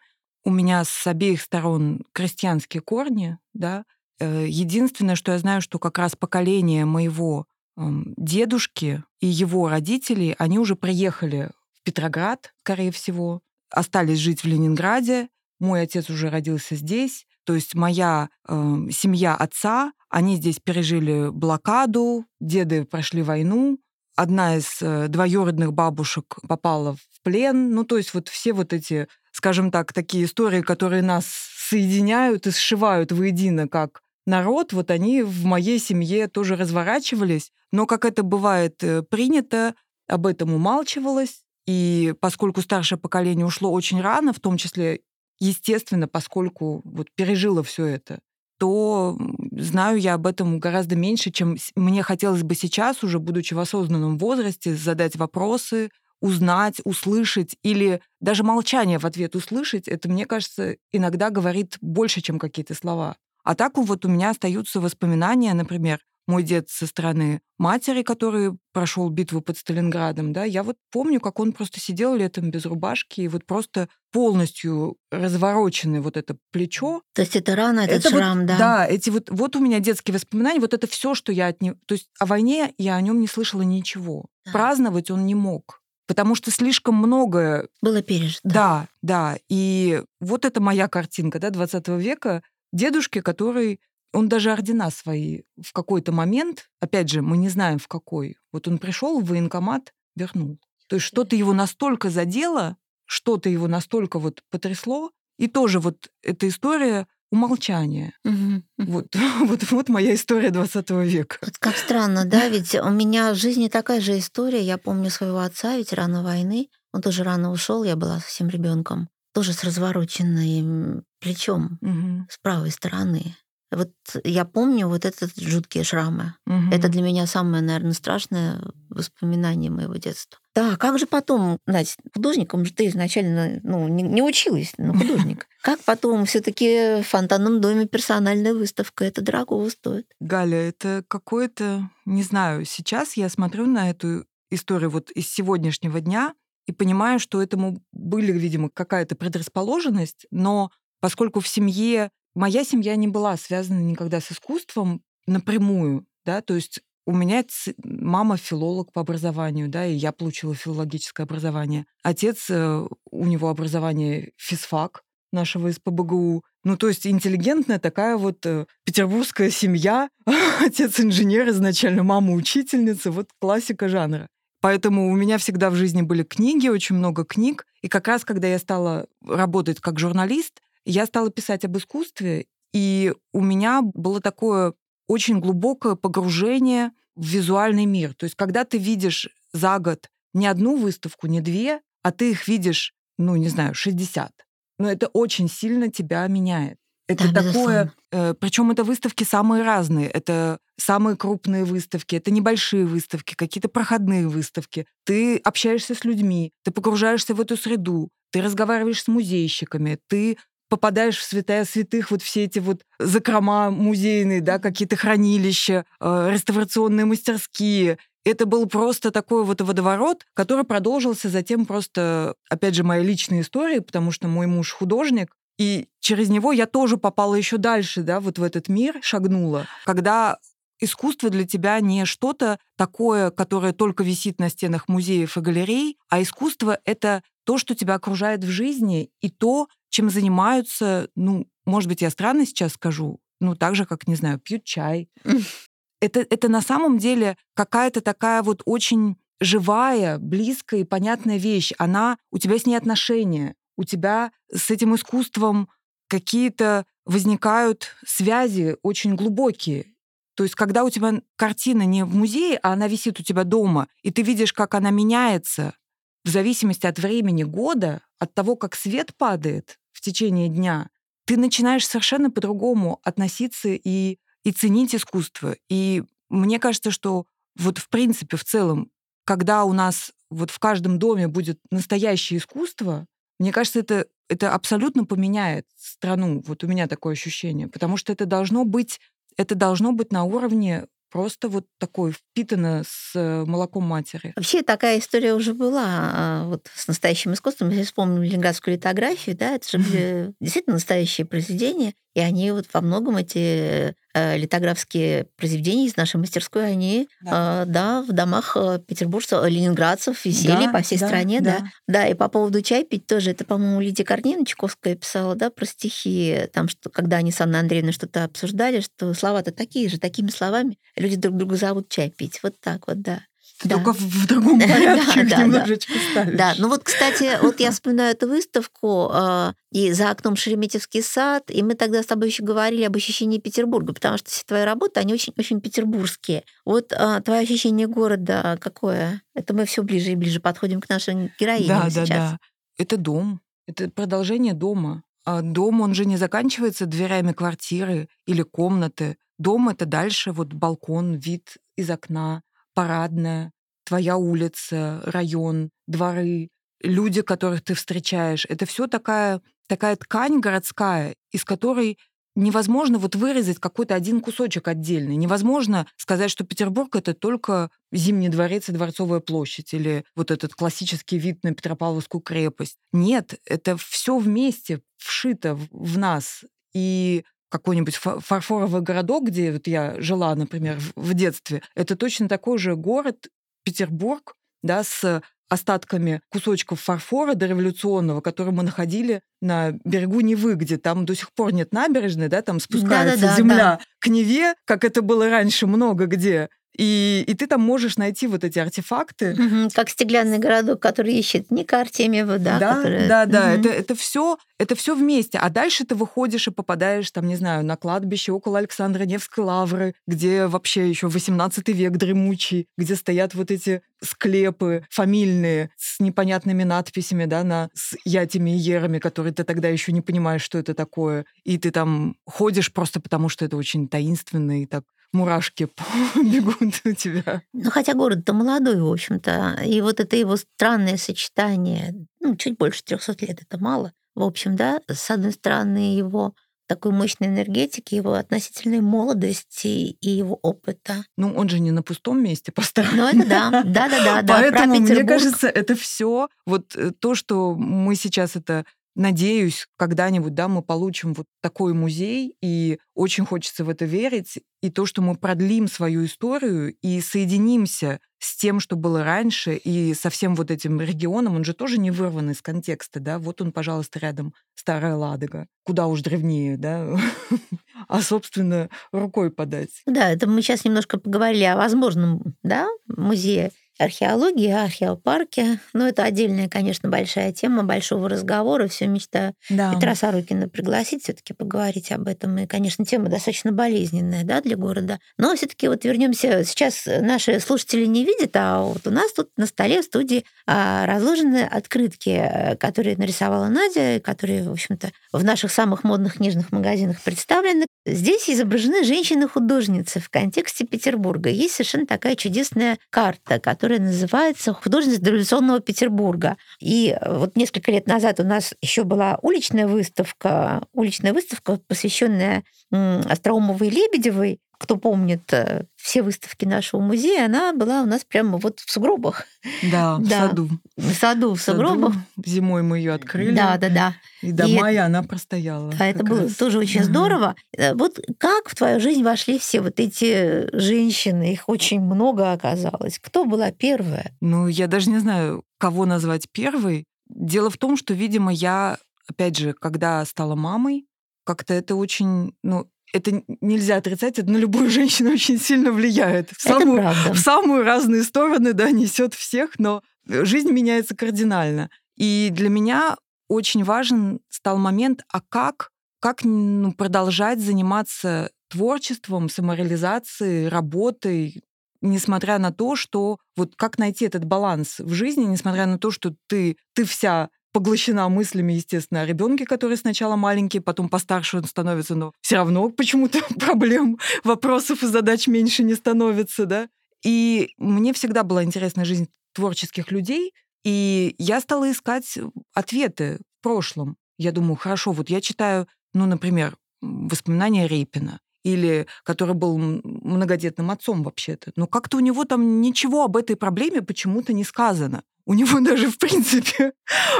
У 0.44 0.50
меня 0.50 0.84
с 0.84 1.06
обеих 1.06 1.40
сторон 1.42 2.04
крестьянские 2.12 2.80
корни, 2.80 3.38
да. 3.52 3.84
Э, 4.18 4.46
единственное, 4.48 5.16
что 5.16 5.32
я 5.32 5.38
знаю, 5.38 5.60
что 5.60 5.78
как 5.78 5.98
раз 5.98 6.16
поколение 6.16 6.84
моего 6.84 7.46
дедушки 7.76 9.02
и 9.20 9.26
его 9.26 9.68
родителей, 9.68 10.36
они 10.38 10.58
уже 10.58 10.76
приехали 10.76 11.50
в 11.72 11.82
Петроград, 11.82 12.54
скорее 12.60 12.92
всего, 12.92 13.40
остались 13.70 14.18
жить 14.18 14.42
в 14.42 14.46
Ленинграде. 14.46 15.28
Мой 15.58 15.82
отец 15.82 16.08
уже 16.08 16.30
родился 16.30 16.76
здесь. 16.76 17.26
То 17.44 17.54
есть 17.54 17.74
моя 17.74 18.30
э, 18.48 18.76
семья 18.90 19.34
отца, 19.34 19.92
они 20.14 20.36
здесь 20.36 20.60
пережили 20.62 21.28
блокаду, 21.28 22.24
деды 22.38 22.84
прошли 22.84 23.20
войну, 23.20 23.80
одна 24.14 24.56
из 24.56 24.80
э, 24.80 25.08
двоюродных 25.08 25.72
бабушек 25.72 26.36
попала 26.46 26.94
в 26.94 27.22
плен. 27.24 27.74
Ну, 27.74 27.82
то 27.82 27.96
есть 27.96 28.14
вот 28.14 28.28
все 28.28 28.52
вот 28.52 28.72
эти, 28.72 29.08
скажем 29.32 29.72
так, 29.72 29.92
такие 29.92 30.26
истории, 30.26 30.60
которые 30.60 31.02
нас 31.02 31.26
соединяют 31.26 32.46
и 32.46 32.52
сшивают 32.52 33.10
воедино 33.10 33.66
как 33.66 34.02
народ, 34.24 34.72
вот 34.72 34.92
они 34.92 35.24
в 35.24 35.46
моей 35.46 35.80
семье 35.80 36.28
тоже 36.28 36.54
разворачивались. 36.54 37.50
Но, 37.72 37.84
как 37.84 38.04
это 38.04 38.22
бывает 38.22 38.84
э, 38.84 39.02
принято, 39.02 39.74
об 40.06 40.28
этом 40.28 40.54
умалчивалось. 40.54 41.42
И 41.66 42.14
поскольку 42.20 42.60
старшее 42.60 43.00
поколение 43.00 43.44
ушло 43.44 43.72
очень 43.72 44.00
рано, 44.00 44.32
в 44.32 44.38
том 44.38 44.58
числе, 44.58 45.00
естественно, 45.40 46.06
поскольку 46.06 46.82
вот 46.84 47.08
пережило 47.16 47.64
все 47.64 47.86
это, 47.86 48.20
то 48.58 49.18
знаю 49.52 49.98
я 49.98 50.14
об 50.14 50.26
этом 50.26 50.58
гораздо 50.60 50.96
меньше, 50.96 51.30
чем 51.30 51.56
мне 51.76 52.02
хотелось 52.02 52.42
бы 52.42 52.54
сейчас, 52.54 53.02
уже 53.02 53.18
будучи 53.18 53.54
в 53.54 53.58
осознанном 53.58 54.18
возрасте, 54.18 54.74
задать 54.74 55.16
вопросы, 55.16 55.90
узнать, 56.20 56.80
услышать 56.84 57.56
или 57.62 58.00
даже 58.20 58.44
молчание 58.44 58.98
в 58.98 59.04
ответ 59.04 59.36
услышать, 59.36 59.88
это, 59.88 60.08
мне 60.08 60.26
кажется, 60.26 60.76
иногда 60.92 61.30
говорит 61.30 61.76
больше, 61.80 62.20
чем 62.22 62.38
какие-то 62.38 62.74
слова. 62.74 63.16
А 63.42 63.54
так 63.54 63.76
вот 63.76 64.04
у 64.06 64.08
меня 64.08 64.30
остаются 64.30 64.80
воспоминания, 64.80 65.52
например, 65.52 66.00
мой 66.26 66.42
дед 66.42 66.68
со 66.70 66.86
стороны 66.86 67.40
матери, 67.58 68.02
который 68.02 68.52
прошел 68.72 69.08
битву 69.08 69.40
под 69.40 69.58
Сталинградом, 69.58 70.32
да, 70.32 70.44
я 70.44 70.62
вот 70.62 70.76
помню, 70.90 71.20
как 71.20 71.40
он 71.40 71.52
просто 71.52 71.80
сидел 71.80 72.14
летом 72.14 72.50
без 72.50 72.66
рубашки, 72.66 73.22
и 73.22 73.28
вот 73.28 73.44
просто 73.46 73.88
полностью 74.12 74.96
развороченное 75.10 76.00
вот 76.00 76.16
это 76.16 76.36
плечо. 76.50 77.02
То 77.14 77.22
есть 77.22 77.36
это 77.36 77.56
рана, 77.56 77.80
этот 77.80 78.06
это 78.06 78.10
шрам, 78.10 78.38
вот, 78.38 78.46
да? 78.46 78.58
Да, 78.58 78.86
эти 78.86 79.10
вот, 79.10 79.28
вот 79.30 79.56
у 79.56 79.60
меня 79.60 79.80
детские 79.80 80.14
воспоминания, 80.14 80.60
вот 80.60 80.74
это 80.74 80.86
все, 80.86 81.14
что 81.14 81.32
я 81.32 81.48
от 81.48 81.62
него... 81.62 81.76
То 81.86 81.94
есть 81.94 82.08
о 82.18 82.26
войне 82.26 82.74
я 82.78 82.96
о 82.96 83.00
нем 83.00 83.20
не 83.20 83.26
слышала 83.26 83.62
ничего. 83.62 84.26
Да. 84.44 84.52
Праздновать 84.52 85.10
он 85.10 85.26
не 85.26 85.34
мог 85.34 85.80
потому 86.06 86.34
что 86.34 86.50
слишком 86.50 86.96
многое... 86.96 87.68
Было 87.80 88.02
пережито. 88.02 88.40
Да, 88.44 88.88
да. 89.02 89.38
И 89.48 90.02
вот 90.20 90.44
это 90.44 90.60
моя 90.60 90.88
картинка 90.88 91.38
да, 91.38 91.50
20 91.50 91.88
века. 91.88 92.42
Дедушки, 92.72 93.20
который 93.20 93.80
он 94.14 94.28
даже 94.28 94.52
ордена 94.52 94.90
свои 94.90 95.42
в 95.60 95.72
какой-то 95.72 96.12
момент, 96.12 96.68
опять 96.80 97.10
же, 97.10 97.20
мы 97.20 97.36
не 97.36 97.48
знаем 97.48 97.78
в 97.78 97.88
какой, 97.88 98.36
вот 98.52 98.68
он 98.68 98.78
пришел 98.78 99.20
в 99.20 99.26
военкомат, 99.26 99.92
вернул. 100.16 100.58
То 100.88 100.96
есть 100.96 101.06
что-то 101.06 101.36
его 101.36 101.52
настолько 101.52 102.10
задело, 102.10 102.76
что-то 103.06 103.48
его 103.48 103.68
настолько 103.68 104.18
вот 104.18 104.42
потрясло, 104.50 105.10
и 105.38 105.48
тоже 105.48 105.80
вот 105.80 106.08
эта 106.22 106.48
история 106.48 107.06
умолчания. 107.30 108.12
Угу. 108.24 108.62
Вот, 108.78 109.06
вот, 109.40 109.70
вот 109.70 109.88
моя 109.88 110.14
история 110.14 110.50
20 110.50 110.90
века. 110.90 111.38
Вот 111.42 111.58
как 111.58 111.76
странно, 111.76 112.24
да? 112.26 112.48
Ведь 112.48 112.74
у 112.74 112.90
меня 112.90 113.32
в 113.32 113.36
жизни 113.36 113.68
такая 113.68 114.00
же 114.00 114.18
история. 114.18 114.62
Я 114.62 114.78
помню 114.78 115.10
своего 115.10 115.40
отца, 115.40 115.76
ветерана 115.76 116.22
войны. 116.22 116.68
Он 116.92 117.02
тоже 117.02 117.24
рано 117.24 117.50
ушел, 117.50 117.82
я 117.82 117.96
была 117.96 118.20
совсем 118.20 118.48
ребенком. 118.48 119.08
Тоже 119.32 119.52
с 119.52 119.64
развороченным 119.64 121.02
плечом 121.18 121.78
угу. 121.82 122.26
с 122.30 122.38
правой 122.38 122.70
стороны. 122.70 123.34
Вот 123.76 123.90
я 124.24 124.44
помню 124.44 124.88
вот 124.88 125.04
этот 125.04 125.36
жуткие 125.36 125.84
шрамы. 125.84 126.34
Угу. 126.46 126.72
Это 126.72 126.88
для 126.88 127.02
меня 127.02 127.26
самое, 127.26 127.62
наверное, 127.62 127.92
страшное 127.92 128.60
воспоминание 128.88 129.70
моего 129.70 129.96
детства. 129.96 130.38
Да, 130.54 130.76
как 130.76 130.98
же 130.98 131.06
потом, 131.06 131.58
Надя, 131.66 131.90
художником 132.14 132.64
же 132.64 132.72
ты 132.72 132.86
изначально 132.86 133.60
ну, 133.62 133.88
не, 133.88 134.02
не 134.02 134.22
училась 134.22 134.72
на 134.78 134.92
художник. 134.98 135.48
Как 135.62 135.80
потом 135.80 136.26
все 136.26 136.40
таки 136.40 137.02
в 137.02 137.04
фонтанном 137.04 137.60
доме 137.60 137.86
персональная 137.86 138.54
выставка? 138.54 139.04
Это 139.04 139.20
дорого 139.22 139.68
стоит. 139.70 140.06
Галя, 140.20 140.68
это 140.68 141.04
какое-то, 141.08 141.90
не 142.04 142.22
знаю, 142.22 142.64
сейчас 142.64 143.16
я 143.16 143.28
смотрю 143.28 143.66
на 143.66 143.90
эту 143.90 144.26
историю 144.50 144.90
вот 144.90 145.10
из 145.10 145.32
сегодняшнего 145.32 146.00
дня 146.00 146.34
и 146.66 146.72
понимаю, 146.72 147.18
что 147.18 147.42
этому 147.42 147.82
были, 147.92 148.32
видимо, 148.32 148.70
какая-то 148.70 149.16
предрасположенность, 149.16 150.26
но 150.30 150.70
поскольку 151.00 151.40
в 151.40 151.48
семье 151.48 152.10
моя 152.34 152.64
семья 152.64 152.96
не 152.96 153.08
была 153.08 153.36
связана 153.36 153.80
никогда 153.80 154.20
с 154.20 154.32
искусством 154.32 155.02
напрямую, 155.26 156.06
да, 156.24 156.40
то 156.40 156.54
есть 156.54 156.80
у 157.06 157.12
меня 157.12 157.44
мама 157.84 158.36
филолог 158.36 158.92
по 158.92 159.02
образованию, 159.02 159.68
да, 159.68 159.86
и 159.86 159.94
я 159.94 160.12
получила 160.12 160.54
филологическое 160.54 161.24
образование. 161.24 161.86
Отец, 162.02 162.46
э, 162.48 162.86
у 163.10 163.26
него 163.26 163.48
образование 163.50 164.32
физфак 164.36 165.02
нашего 165.32 165.68
из 165.68 165.78
ПБГУ. 165.80 166.42
Ну, 166.64 166.76
то 166.78 166.88
есть 166.88 167.06
интеллигентная 167.06 167.78
такая 167.78 168.16
вот 168.16 168.46
э, 168.46 168.64
петербургская 168.84 169.50
семья. 169.50 170.08
Отец 170.64 170.98
инженер 170.98 171.50
изначально, 171.50 172.04
мама 172.04 172.32
учительница, 172.32 173.10
вот 173.10 173.28
классика 173.38 173.88
жанра. 173.88 174.28
Поэтому 174.62 175.10
у 175.10 175.14
меня 175.14 175.36
всегда 175.36 175.68
в 175.68 175.74
жизни 175.74 176.00
были 176.00 176.22
книги, 176.22 176.68
очень 176.68 176.96
много 176.96 177.26
книг. 177.26 177.66
И 177.82 177.88
как 177.88 178.08
раз, 178.08 178.24
когда 178.24 178.48
я 178.48 178.58
стала 178.58 179.06
работать 179.22 179.78
как 179.78 179.98
журналист, 179.98 180.62
я 180.84 181.06
стала 181.06 181.30
писать 181.30 181.64
об 181.64 181.76
искусстве, 181.76 182.46
и 182.72 183.12
у 183.32 183.40
меня 183.40 183.82
было 183.82 184.20
такое 184.20 184.74
очень 185.08 185.40
глубокое 185.40 185.94
погружение 185.94 186.92
в 187.14 187.26
визуальный 187.26 187.86
мир. 187.86 188.14
То 188.14 188.24
есть, 188.24 188.36
когда 188.36 188.64
ты 188.64 188.78
видишь 188.78 189.28
за 189.52 189.78
год 189.78 190.10
не 190.32 190.46
одну 190.46 190.76
выставку, 190.76 191.26
не 191.26 191.40
две, 191.40 191.80
а 192.02 192.10
ты 192.10 192.30
их 192.32 192.48
видишь, 192.48 192.92
ну, 193.18 193.36
не 193.36 193.48
знаю, 193.48 193.74
60. 193.74 194.32
Но 194.78 194.90
это 194.90 195.06
очень 195.08 195.48
сильно 195.48 195.88
тебя 195.90 196.26
меняет. 196.26 196.78
Это 197.06 197.30
Да, 197.32 197.42
такое, 197.42 197.92
э, 198.12 198.34
причем 198.34 198.70
это 198.70 198.82
выставки 198.82 199.24
самые 199.24 199.62
разные. 199.62 200.08
Это 200.08 200.58
самые 200.78 201.16
крупные 201.16 201.64
выставки, 201.64 202.16
это 202.16 202.30
небольшие 202.30 202.86
выставки, 202.86 203.34
какие-то 203.34 203.68
проходные 203.68 204.26
выставки. 204.26 204.86
Ты 205.04 205.36
общаешься 205.36 205.94
с 205.94 206.04
людьми, 206.04 206.52
ты 206.64 206.70
погружаешься 206.70 207.34
в 207.34 207.40
эту 207.40 207.56
среду, 207.56 208.08
ты 208.32 208.42
разговариваешь 208.42 209.02
с 209.02 209.08
музейщиками, 209.08 209.98
ты 210.08 210.38
попадаешь 210.74 211.18
в 211.18 211.22
святая 211.22 211.64
святых, 211.64 212.10
вот 212.10 212.20
все 212.20 212.42
эти 212.42 212.58
вот 212.58 212.82
закрома 212.98 213.70
музейные, 213.70 214.40
да, 214.40 214.58
какие-то 214.58 214.96
хранилища, 214.96 215.84
э, 216.00 216.30
реставрационные 216.32 217.06
мастерские. 217.06 217.98
Это 218.24 218.44
был 218.44 218.66
просто 218.66 219.12
такой 219.12 219.44
вот 219.44 219.60
водоворот, 219.60 220.26
который 220.34 220.64
продолжился 220.64 221.28
затем 221.28 221.64
просто, 221.64 222.34
опять 222.50 222.74
же, 222.74 222.82
моя 222.82 223.04
личная 223.04 223.42
история, 223.42 223.82
потому 223.82 224.10
что 224.10 224.26
мой 224.26 224.48
муж 224.48 224.72
художник, 224.72 225.36
и 225.60 225.86
через 226.00 226.28
него 226.28 226.50
я 226.50 226.66
тоже 226.66 226.96
попала 226.96 227.36
еще 227.36 227.56
дальше, 227.56 228.02
да, 228.02 228.18
вот 228.18 228.38
в 228.38 228.42
этот 228.42 228.68
мир 228.68 228.98
шагнула, 229.00 229.68
когда 229.84 230.38
искусство 230.80 231.30
для 231.30 231.46
тебя 231.46 231.78
не 231.78 232.04
что-то 232.04 232.58
такое, 232.76 233.30
которое 233.30 233.72
только 233.72 234.02
висит 234.02 234.40
на 234.40 234.50
стенах 234.50 234.88
музеев 234.88 235.36
и 235.36 235.40
галерей, 235.40 235.98
а 236.08 236.20
искусство— 236.20 236.80
это 236.84 237.22
то, 237.44 237.58
что 237.58 237.74
тебя 237.74 237.94
окружает 237.94 238.42
в 238.42 238.48
жизни, 238.48 239.10
и 239.20 239.30
то, 239.30 239.68
чем 239.94 240.10
занимаются, 240.10 241.08
ну, 241.14 241.46
может 241.64 241.88
быть, 241.88 242.02
я 242.02 242.10
странно 242.10 242.44
сейчас 242.46 242.72
скажу, 242.72 243.20
ну, 243.40 243.54
так 243.54 243.76
же, 243.76 243.86
как, 243.86 244.08
не 244.08 244.16
знаю, 244.16 244.40
пьют 244.40 244.64
чай. 244.64 245.08
Это, 246.00 246.20
это 246.20 246.50
на 246.50 246.60
самом 246.60 246.98
деле 246.98 247.38
какая-то 247.54 248.02
такая 248.02 248.42
вот 248.42 248.60
очень 248.66 249.16
живая, 249.40 250.18
близкая 250.18 250.80
и 250.80 250.84
понятная 250.84 251.38
вещь. 251.38 251.72
Она, 251.78 252.18
у 252.30 252.36
тебя 252.36 252.58
с 252.58 252.66
ней 252.66 252.76
отношения, 252.76 253.54
у 253.78 253.84
тебя 253.84 254.30
с 254.52 254.70
этим 254.70 254.94
искусством 254.94 255.70
какие-то 256.08 256.84
возникают 257.06 257.96
связи 258.04 258.76
очень 258.82 259.14
глубокие. 259.14 259.94
То 260.34 260.42
есть, 260.42 260.56
когда 260.56 260.84
у 260.84 260.90
тебя 260.90 261.22
картина 261.36 261.86
не 261.86 262.04
в 262.04 262.14
музее, 262.14 262.58
а 262.62 262.74
она 262.74 262.86
висит 262.86 263.18
у 263.20 263.22
тебя 263.22 263.44
дома, 263.44 263.88
и 264.02 264.10
ты 264.10 264.20
видишь, 264.20 264.52
как 264.52 264.74
она 264.74 264.90
меняется 264.90 265.74
в 266.22 266.28
зависимости 266.28 266.86
от 266.86 266.98
времени 266.98 267.44
года, 267.44 268.02
от 268.24 268.34
того, 268.34 268.56
как 268.56 268.74
свет 268.74 269.14
падает 269.16 269.78
в 269.92 270.00
течение 270.00 270.48
дня, 270.48 270.88
ты 271.26 271.36
начинаешь 271.36 271.86
совершенно 271.86 272.30
по-другому 272.30 273.00
относиться 273.02 273.68
и, 273.68 274.18
и 274.44 274.52
ценить 274.52 274.94
искусство. 274.94 275.56
И 275.68 276.02
мне 276.28 276.58
кажется, 276.58 276.90
что 276.90 277.26
вот 277.56 277.78
в 277.78 277.88
принципе, 277.88 278.36
в 278.36 278.44
целом, 278.44 278.90
когда 279.24 279.64
у 279.64 279.72
нас 279.72 280.12
вот 280.30 280.50
в 280.50 280.58
каждом 280.58 280.98
доме 280.98 281.28
будет 281.28 281.60
настоящее 281.70 282.38
искусство, 282.38 283.06
мне 283.38 283.52
кажется, 283.52 283.80
это, 283.80 284.06
это 284.28 284.52
абсолютно 284.52 285.04
поменяет 285.04 285.66
страну. 285.76 286.42
Вот 286.46 286.64
у 286.64 286.66
меня 286.66 286.88
такое 286.88 287.12
ощущение. 287.12 287.68
Потому 287.68 287.96
что 287.96 288.12
это 288.12 288.26
должно 288.26 288.64
быть, 288.64 289.00
это 289.36 289.54
должно 289.54 289.92
быть 289.92 290.12
на 290.12 290.24
уровне 290.24 290.86
просто 291.14 291.48
вот 291.48 291.64
такой 291.78 292.10
впитано 292.10 292.82
с 292.84 293.12
э, 293.14 293.44
молоком 293.44 293.84
матери. 293.84 294.32
Вообще 294.34 294.62
такая 294.62 294.98
история 294.98 295.34
уже 295.34 295.54
была 295.54 295.84
а, 295.86 296.44
вот 296.46 296.68
с 296.74 296.88
настоящим 296.88 297.34
искусством. 297.34 297.70
Если 297.70 297.84
вспомним 297.84 298.24
ленинградскую 298.24 298.74
литографию, 298.74 299.36
да, 299.36 299.54
это 299.54 299.70
же 299.70 299.78
были 299.78 300.34
действительно 300.40 300.74
настоящие 300.74 301.24
произведения, 301.24 301.94
и 302.16 302.20
они 302.20 302.50
вот 302.50 302.66
во 302.72 302.80
многом 302.80 303.16
эти 303.16 303.38
э, 303.38 303.94
литографские 304.14 305.26
произведения 305.36 305.86
из 305.86 305.96
нашей 305.96 306.16
мастерской, 306.16 306.66
они 306.66 307.08
Да. 307.20 307.64
да, 307.64 307.66
да 307.66 308.02
в 308.02 308.12
домах 308.12 308.56
э, 308.56 308.78
петербуржцев, 308.86 309.42
э, 309.42 309.50
ленинградцев 309.50 310.24
висели 310.24 310.66
Да, 310.66 310.72
по 310.72 310.82
всей 310.82 310.98
да, 310.98 311.06
стране, 311.06 311.40
да. 311.40 311.58
да. 311.58 311.66
да. 311.88 312.06
и 312.06 312.14
по 312.14 312.28
поводу 312.28 312.62
чай 312.62 312.84
пить 312.84 313.06
тоже, 313.06 313.30
это, 313.32 313.44
по-моему, 313.44 313.80
Лидия 313.80 314.04
Корнина 314.04 314.46
Чуковская 314.46 314.94
писала, 314.94 315.34
да, 315.34 315.50
про 315.50 315.66
стихи, 315.66 316.48
там, 316.52 316.68
что 316.68 316.90
когда 316.90 317.16
они 317.16 317.32
с 317.32 317.40
Анной 317.40 317.60
Андреевной 317.60 317.92
что-то 317.92 318.24
обсуждали, 318.24 318.80
что 318.80 319.14
слова-то 319.14 319.52
такие 319.52 319.88
же, 319.88 319.98
такими 319.98 320.28
словами 320.28 320.78
люди 320.96 321.16
друг 321.16 321.36
друга 321.36 321.56
зовут 321.56 321.88
чай 321.88 322.10
пить. 322.10 322.40
Вот 322.42 322.54
так 322.60 322.86
вот, 322.86 323.00
да. 323.02 323.20
Да. 323.62 323.76
Только 323.76 323.92
в, 323.92 324.26
другом 324.26 324.58
Да, 324.58 324.66
порядке 324.68 325.20
их 325.20 325.28
да, 325.28 325.36
да. 325.36 325.42
немножечко 325.44 325.92
ставишь. 326.10 326.36
Да, 326.36 326.54
ну 326.58 326.68
вот, 326.68 326.82
кстати, 326.82 327.38
вот 327.40 327.60
я 327.60 327.70
вспоминаю 327.70 328.12
эту 328.12 328.26
выставку, 328.28 329.10
э, 329.14 329.52
и 329.70 329.92
за 329.92 330.10
окном 330.10 330.34
Шереметьевский 330.34 331.02
сад, 331.02 331.44
и 331.50 331.62
мы 331.62 331.74
тогда 331.74 332.02
с 332.02 332.06
тобой 332.06 332.28
еще 332.28 332.42
говорили 332.42 332.82
об 332.82 332.96
ощущении 332.96 333.38
Петербурга, 333.38 333.92
потому 333.94 334.18
что 334.18 334.28
все 334.30 334.42
твои 334.44 334.64
работы, 334.64 334.98
они 335.00 335.14
очень-очень 335.14 335.60
петербургские. 335.60 336.42
Вот 336.64 336.92
э, 336.92 337.20
твое 337.24 337.40
ощущение 337.42 337.86
города 337.86 338.58
какое? 338.60 339.22
Это 339.34 339.54
мы 339.54 339.66
все 339.66 339.82
ближе 339.84 340.10
и 340.12 340.16
ближе 340.16 340.40
подходим 340.40 340.80
к 340.80 340.88
нашим 340.88 341.30
героиням 341.38 341.82
Да, 341.84 341.90
сейчас. 341.90 342.08
да, 342.08 342.16
да. 342.16 342.38
Это 342.76 342.96
дом. 342.96 343.40
Это 343.66 343.88
продолжение 343.88 344.52
дома. 344.52 345.04
А 345.24 345.40
дом, 345.42 345.80
он 345.80 345.94
же 345.94 346.04
не 346.04 346.16
заканчивается 346.16 346.86
дверями 346.86 347.32
квартиры 347.32 348.08
или 348.26 348.42
комнаты. 348.42 349.16
Дом— 349.38 349.68
это 349.70 349.86
дальше 349.86 350.32
вот 350.32 350.52
балкон, 350.52 351.14
вид 351.14 351.56
из 351.76 351.88
окна, 351.88 352.42
парадная, 352.74 353.52
твоя 353.84 354.16
улица, 354.16 355.02
район, 355.06 355.70
дворы, 355.86 356.48
люди, 356.82 357.22
которых 357.22 357.62
ты 357.62 357.74
встречаешь. 357.74 358.46
Это 358.48 358.66
все 358.66 358.86
такая, 358.86 359.40
такая 359.68 359.96
ткань 359.96 360.40
городская, 360.40 361.14
из 361.32 361.44
которой 361.44 361.98
невозможно 362.36 362.98
вот 362.98 363.14
вырезать 363.14 363.58
какой-то 363.60 363.94
один 363.94 364.20
кусочек 364.20 364.66
отдельный. 364.66 365.14
Невозможно 365.16 365.86
сказать, 365.96 366.30
что 366.30 366.44
Петербург— 366.44 366.94
это 366.96 367.14
только 367.14 367.70
Зимний 367.92 368.28
дворец 368.28 368.68
и 368.68 368.72
Дворцовая 368.72 369.20
площадь 369.20 369.72
или 369.72 370.04
вот 370.16 370.30
этот 370.32 370.54
классический 370.54 371.18
вид 371.18 371.44
на 371.44 371.54
Петропавловскую 371.54 372.20
крепость. 372.20 372.76
Нет, 372.92 373.38
это 373.46 373.76
все 373.76 374.18
вместе 374.18 374.80
вшито 374.98 375.54
в- 375.70 375.98
нас. 375.98 376.42
И 376.74 377.24
какой-нибудь 377.54 377.94
фа- 377.94 378.18
фарфоровый 378.18 378.80
городок, 378.80 379.26
где 379.28 379.52
вот 379.52 379.68
я 379.68 379.94
жила, 380.00 380.34
например, 380.34 380.76
в 380.96 381.14
детстве, 381.14 381.62
это 381.76 381.94
точно 381.94 382.28
такой 382.28 382.58
же 382.58 382.74
город, 382.74 383.28
Петербург, 383.62 384.34
да, 384.64 384.82
с 384.82 385.22
остатками 385.48 386.20
кусочков 386.30 386.80
фарфора 386.80 387.34
дореволюционного, 387.34 388.20
который 388.22 388.52
мы 388.52 388.64
находили 388.64 389.20
на 389.40 389.70
берегу 389.84 390.18
Невы, 390.18 390.54
где 390.54 390.78
там 390.78 391.06
до 391.06 391.14
сих 391.14 391.32
пор 391.32 391.52
нет 391.52 391.72
набережной, 391.72 392.26
да, 392.26 392.42
там 392.42 392.58
спускается 392.58 393.20
Да-да-да, 393.20 393.36
земля 393.36 393.78
к 394.00 394.08
Неве, 394.08 394.54
как 394.64 394.84
это 394.84 395.00
было 395.00 395.30
раньше 395.30 395.68
много 395.68 396.06
где. 396.06 396.48
И, 396.76 397.24
и 397.26 397.34
ты 397.34 397.46
там 397.46 397.60
можешь 397.60 397.96
найти 397.96 398.26
вот 398.26 398.42
эти 398.44 398.58
артефакты, 398.58 399.34
Мгм, 399.36 399.70
Как 399.70 399.88
стеклянный 399.90 400.38
городок, 400.38 400.80
который 400.80 401.14
ищет 401.14 401.50
Ника 401.50 401.80
Артемьева, 401.80 402.38
да? 402.38 402.58
да, 402.58 402.76
которая- 402.76 403.08
да, 403.08 403.26
да, 403.26 403.50
Мгм. 403.52 403.60
это, 403.60 403.68
это 403.68 403.94
все 403.94 404.36
это 404.58 404.76
все 404.76 404.94
вместе. 404.94 405.38
А 405.38 405.50
дальше 405.50 405.84
ты 405.84 405.94
выходишь 405.96 406.46
и 406.46 406.50
попадаешь, 406.52 407.10
там, 407.10 407.26
не 407.26 407.36
знаю, 407.36 407.64
на 407.64 407.76
кладбище 407.76 408.32
около 408.32 408.58
Александра 408.58 409.02
Невской 409.04 409.44
лавры, 409.44 409.94
где 410.06 410.46
вообще 410.46 410.88
еще 410.88 411.08
18 411.08 411.72
век 411.72 411.92
дремучий, 411.96 412.68
где 412.78 412.94
стоят 412.94 413.34
вот 413.34 413.50
эти 413.50 413.82
склепы 414.02 414.84
фамильные 414.90 415.70
с 415.76 416.00
непонятными 416.00 416.62
надписями, 416.62 417.24
да, 417.26 417.42
на, 417.44 417.68
с 417.74 417.96
ятями 418.04 418.50
и 418.50 418.58
ерами, 418.58 418.98
которые 419.00 419.32
ты 419.34 419.44
тогда 419.44 419.68
еще 419.68 419.92
не 419.92 420.00
понимаешь, 420.00 420.42
что 420.42 420.56
это 420.58 420.72
такое. 420.74 421.24
И 421.44 421.58
ты 421.58 421.70
там 421.70 422.16
ходишь 422.24 422.72
просто 422.72 423.00
потому, 423.00 423.28
что 423.28 423.44
это 423.44 423.56
очень 423.56 423.88
таинственно, 423.88 424.62
и 424.62 424.66
так 424.66 424.84
мурашки 425.14 425.68
бегут 426.16 426.80
у 426.84 426.92
тебя. 426.92 427.42
Ну, 427.52 427.70
хотя 427.70 427.94
город-то 427.94 428.32
молодой, 428.32 428.80
в 428.80 428.90
общем-то. 428.90 429.62
И 429.64 429.80
вот 429.80 430.00
это 430.00 430.16
его 430.16 430.36
странное 430.36 430.96
сочетание, 430.96 431.94
ну, 432.20 432.36
чуть 432.36 432.58
больше 432.58 432.84
300 432.84 433.16
лет, 433.20 433.42
это 433.42 433.62
мало. 433.62 433.92
В 434.14 434.22
общем, 434.22 434.56
да, 434.56 434.80
с 434.88 435.10
одной 435.10 435.32
стороны, 435.32 435.96
его 435.96 436.34
такой 436.66 436.92
мощной 436.92 437.28
энергетики, 437.28 437.94
его 437.94 438.14
относительной 438.14 438.80
молодости 438.80 439.66
и 439.66 440.10
его 440.10 440.38
опыта. 440.42 441.04
Ну, 441.16 441.34
он 441.34 441.48
же 441.48 441.60
не 441.60 441.70
на 441.70 441.82
пустом 441.82 442.22
месте 442.22 442.52
поставлен. 442.52 442.96
Ну, 442.96 443.08
это 443.08 443.28
да, 443.28 443.50
да-да-да. 443.64 444.22
да, 444.22 444.34
про 444.34 444.50
Поэтому, 444.50 444.80
мне 444.80 445.04
кажется, 445.04 445.48
это 445.48 445.74
все 445.74 446.28
вот 446.46 446.74
э, 446.74 446.92
то, 446.98 447.14
что 447.14 447.54
мы 447.54 447.96
сейчас 447.96 448.36
это 448.36 448.64
надеюсь, 448.94 449.66
когда-нибудь, 449.76 450.34
да, 450.34 450.48
мы 450.48 450.62
получим 450.62 451.14
вот 451.14 451.26
такой 451.40 451.74
музей, 451.74 452.36
и 452.40 452.78
очень 452.94 453.24
хочется 453.24 453.64
в 453.64 453.68
это 453.68 453.84
верить, 453.84 454.38
и 454.62 454.70
то, 454.70 454.86
что 454.86 455.02
мы 455.02 455.16
продлим 455.16 455.68
свою 455.68 456.04
историю 456.04 456.74
и 456.80 457.00
соединимся 457.00 458.00
с 458.18 458.36
тем, 458.36 458.60
что 458.60 458.76
было 458.76 459.04
раньше, 459.04 459.54
и 459.54 459.92
со 459.94 460.08
всем 460.08 460.34
вот 460.34 460.50
этим 460.50 460.80
регионом, 460.80 461.36
он 461.36 461.44
же 461.44 461.52
тоже 461.52 461.78
не 461.78 461.90
вырван 461.90 462.30
из 462.30 462.40
контекста, 462.40 463.00
да, 463.00 463.18
вот 463.18 463.42
он, 463.42 463.52
пожалуйста, 463.52 463.98
рядом, 463.98 464.32
Старая 464.54 464.94
Ладога, 464.94 465.46
куда 465.64 465.86
уж 465.86 466.00
древнее, 466.00 466.56
да, 466.56 466.96
а, 467.88 468.00
собственно, 468.00 468.70
рукой 468.92 469.30
подать. 469.30 469.82
Да, 469.86 470.10
это 470.10 470.26
мы 470.26 470.40
сейчас 470.40 470.64
немножко 470.64 470.98
поговорили 470.98 471.44
о 471.44 471.56
возможном 471.56 472.34
да, 472.42 472.68
музее 472.86 473.52
археологии, 473.78 474.50
археопарке. 474.50 475.60
Но 475.72 475.88
это 475.88 476.04
отдельная, 476.04 476.48
конечно, 476.48 476.88
большая 476.88 477.32
тема 477.32 477.64
большого 477.64 478.08
разговора. 478.08 478.68
Все 478.68 478.86
мечтаю 478.86 479.34
Да. 479.50 479.74
Петра 479.74 479.94
Сорокина 479.94 480.48
пригласить 480.48 481.04
все-таки 481.04 481.32
поговорить 481.32 481.92
об 481.92 482.08
этом. 482.08 482.38
И, 482.38 482.46
конечно, 482.46 482.84
тема 482.84 483.08
достаточно 483.08 483.52
болезненная 483.52 484.24
да, 484.24 484.40
для 484.40 484.56
города. 484.56 484.98
Но 485.18 485.34
все-таки 485.36 485.68
вот 485.68 485.84
вернемся. 485.84 486.44
Сейчас 486.44 486.84
наши 486.86 487.40
слушатели 487.40 487.84
не 487.86 488.04
видят, 488.04 488.30
а 488.34 488.62
вот 488.62 488.86
у 488.86 488.90
нас 488.90 489.12
тут 489.12 489.30
на 489.36 489.46
столе 489.46 489.82
в 489.82 489.84
студии 489.84 490.24
а, 490.46 490.86
разложены 490.86 491.44
открытки, 491.44 492.10
э, 492.10 492.56
которые 492.56 492.96
нарисовала 492.96 493.48
Надя, 493.48 493.96
и 493.96 494.00
которые, 494.00 494.42
в 494.42 494.52
общем-то, 494.52 494.90
в 495.12 495.24
наших 495.24 495.52
самых 495.52 495.84
модных 495.84 496.14
книжных 496.14 496.52
магазинах 496.52 497.00
представлены. 497.02 497.66
Здесь 497.86 498.30
изображены 498.30 498.84
женщины-художницы 498.84 500.00
в 500.00 500.08
контексте 500.08 500.64
Петербурга. 500.64 501.28
Есть 501.28 501.56
совершенно 501.56 501.86
такая 501.86 502.16
чудесная 502.16 502.78
карта, 502.90 503.38
которая 503.38 503.63
называется 503.68 504.52
«Художница 504.52 505.00
дореволюционного 505.00 505.60
Петербурга». 505.60 506.36
И 506.60 506.96
вот 507.04 507.36
несколько 507.36 507.70
лет 507.70 507.86
назад 507.86 508.20
у 508.20 508.24
нас 508.24 508.54
еще 508.60 508.84
была 508.84 509.18
уличная 509.22 509.66
выставка, 509.66 510.66
уличная 510.72 511.12
выставка, 511.12 511.58
посвященная 511.66 512.44
Остроумовой 512.70 513.68
и 513.68 513.70
Лебедевой. 513.70 514.40
Кто 514.64 514.78
помнит 514.78 515.30
э, 515.34 515.66
все 515.76 516.02
выставки 516.02 516.46
нашего 516.46 516.80
музея, 516.80 517.26
она 517.26 517.52
была 517.52 517.82
у 517.82 517.86
нас 517.86 518.02
прямо 518.04 518.38
вот 518.38 518.60
в 518.60 518.72
сугробах, 518.72 519.24
Да, 519.70 519.96
в 519.98 520.08
Да. 520.08 520.28
саду. 520.28 520.48
в 520.78 520.94
саду, 520.94 521.34
в 521.34 521.40
сугробах. 521.42 521.92
саду. 521.92 522.04
Зимой 522.24 522.62
мы 522.62 522.78
ее 522.78 522.94
открыли. 522.94 523.36
Да, 523.36 523.58
да, 523.58 523.68
да. 523.68 523.94
И 524.22 524.32
до 524.32 524.46
И- 524.46 524.58
мая 524.58 524.86
она 524.86 525.02
простояла. 525.02 525.70
Да, 525.78 525.86
это 525.86 526.02
было 526.02 526.22
раз. 526.22 526.34
тоже 526.36 526.58
очень 526.58 526.82
здорово. 526.82 527.34
Э, 527.56 527.74
Вот 527.74 527.98
как 528.18 528.48
в 528.48 528.54
твою 528.54 528.80
жизнь 528.80 529.02
вошли 529.02 529.38
все 529.38 529.60
вот 529.60 529.78
эти 529.78 530.48
женщины? 530.56 531.34
Их 531.34 531.46
очень 531.50 531.80
много 531.82 532.32
оказалось. 532.32 532.98
Кто 532.98 533.26
была 533.26 533.50
первая? 533.52 534.16
Ну, 534.22 534.48
я 534.48 534.66
даже 534.66 534.88
не 534.88 534.98
знаю, 534.98 535.42
кого 535.58 535.84
назвать 535.84 536.26
первой. 536.32 536.84
Дело 537.10 537.50
в 537.50 537.58
том, 537.58 537.76
что, 537.76 537.92
видимо, 537.92 538.32
я, 538.32 538.78
опять 539.06 539.36
же, 539.36 539.52
когда 539.52 540.02
стала 540.06 540.34
мамой, 540.34 540.86
как-то 541.26 541.52
это 541.54 541.74
очень, 541.74 542.32
ну, 542.42 542.66
это 542.94 543.22
нельзя 543.40 543.76
отрицать, 543.76 544.18
это 544.18 544.30
на 544.30 544.36
любую 544.36 544.70
женщину 544.78 545.10
очень 545.12 545.38
сильно 545.38 545.72
влияет. 545.72 546.30
В 546.30 546.46
Это 546.46 546.58
самую, 546.58 546.80
правда. 546.80 547.12
в 547.12 547.18
самые 547.18 547.62
разные 547.62 548.04
стороны, 548.04 548.52
да, 548.52 548.70
несет 548.70 549.14
всех, 549.14 549.58
но 549.58 549.82
жизнь 550.06 550.50
меняется 550.50 550.94
кардинально. 550.96 551.70
И 551.96 552.28
для 552.32 552.48
меня 552.48 552.96
очень 553.28 553.64
важен 553.64 554.20
стал 554.28 554.58
момент, 554.58 555.02
а 555.08 555.20
как, 555.20 555.70
как 556.00 556.22
ну, 556.24 556.72
продолжать 556.72 557.40
заниматься 557.40 558.30
творчеством, 558.48 559.28
самореализацией, 559.28 560.48
работой, 560.48 561.42
несмотря 561.80 562.38
на 562.38 562.52
то, 562.52 562.76
что 562.76 563.18
вот 563.36 563.54
как 563.56 563.78
найти 563.78 564.04
этот 564.04 564.24
баланс 564.24 564.78
в 564.78 564.92
жизни, 564.92 565.24
несмотря 565.24 565.66
на 565.66 565.78
то, 565.78 565.90
что 565.90 566.14
ты, 566.28 566.56
ты 566.74 566.84
вся 566.84 567.30
поглощена 567.54 568.08
мыслями, 568.08 568.54
естественно, 568.54 569.02
о 569.02 569.06
ребенке, 569.06 569.46
который 569.46 569.76
сначала 569.76 570.16
маленький, 570.16 570.58
потом 570.58 570.88
постарше 570.88 571.36
он 571.36 571.44
становится, 571.44 571.94
но 571.94 572.12
все 572.20 572.36
равно 572.36 572.68
почему-то 572.68 573.20
проблем, 573.38 573.98
вопросов 574.24 574.82
и 574.82 574.86
задач 574.86 575.28
меньше 575.28 575.62
не 575.62 575.74
становится, 575.74 576.46
да. 576.46 576.68
И 577.04 577.50
мне 577.56 577.92
всегда 577.92 578.24
была 578.24 578.42
интересна 578.42 578.84
жизнь 578.84 579.08
творческих 579.34 579.92
людей, 579.92 580.32
и 580.64 581.14
я 581.18 581.40
стала 581.40 581.70
искать 581.70 582.18
ответы 582.54 583.20
в 583.38 583.42
прошлом. 583.42 583.96
Я 584.18 584.32
думаю, 584.32 584.56
хорошо, 584.56 584.90
вот 584.90 585.08
я 585.08 585.20
читаю, 585.20 585.68
ну, 585.92 586.06
например, 586.06 586.56
воспоминания 586.82 587.68
Рейпина, 587.68 588.18
или 588.44 588.86
который 589.02 589.34
был 589.34 589.58
многодетным 589.58 590.70
отцом 590.70 591.02
вообще-то. 591.02 591.52
Но 591.56 591.66
как-то 591.66 591.96
у 591.96 592.00
него 592.00 592.24
там 592.24 592.60
ничего 592.60 593.04
об 593.04 593.16
этой 593.16 593.34
проблеме 593.34 593.82
почему-то 593.82 594.32
не 594.32 594.44
сказано. 594.44 595.02
У 595.26 595.34
него 595.34 595.58
даже, 595.68 595.90
в 595.90 595.98
принципе, 595.98 596.72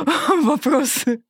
вопросы 0.43 1.23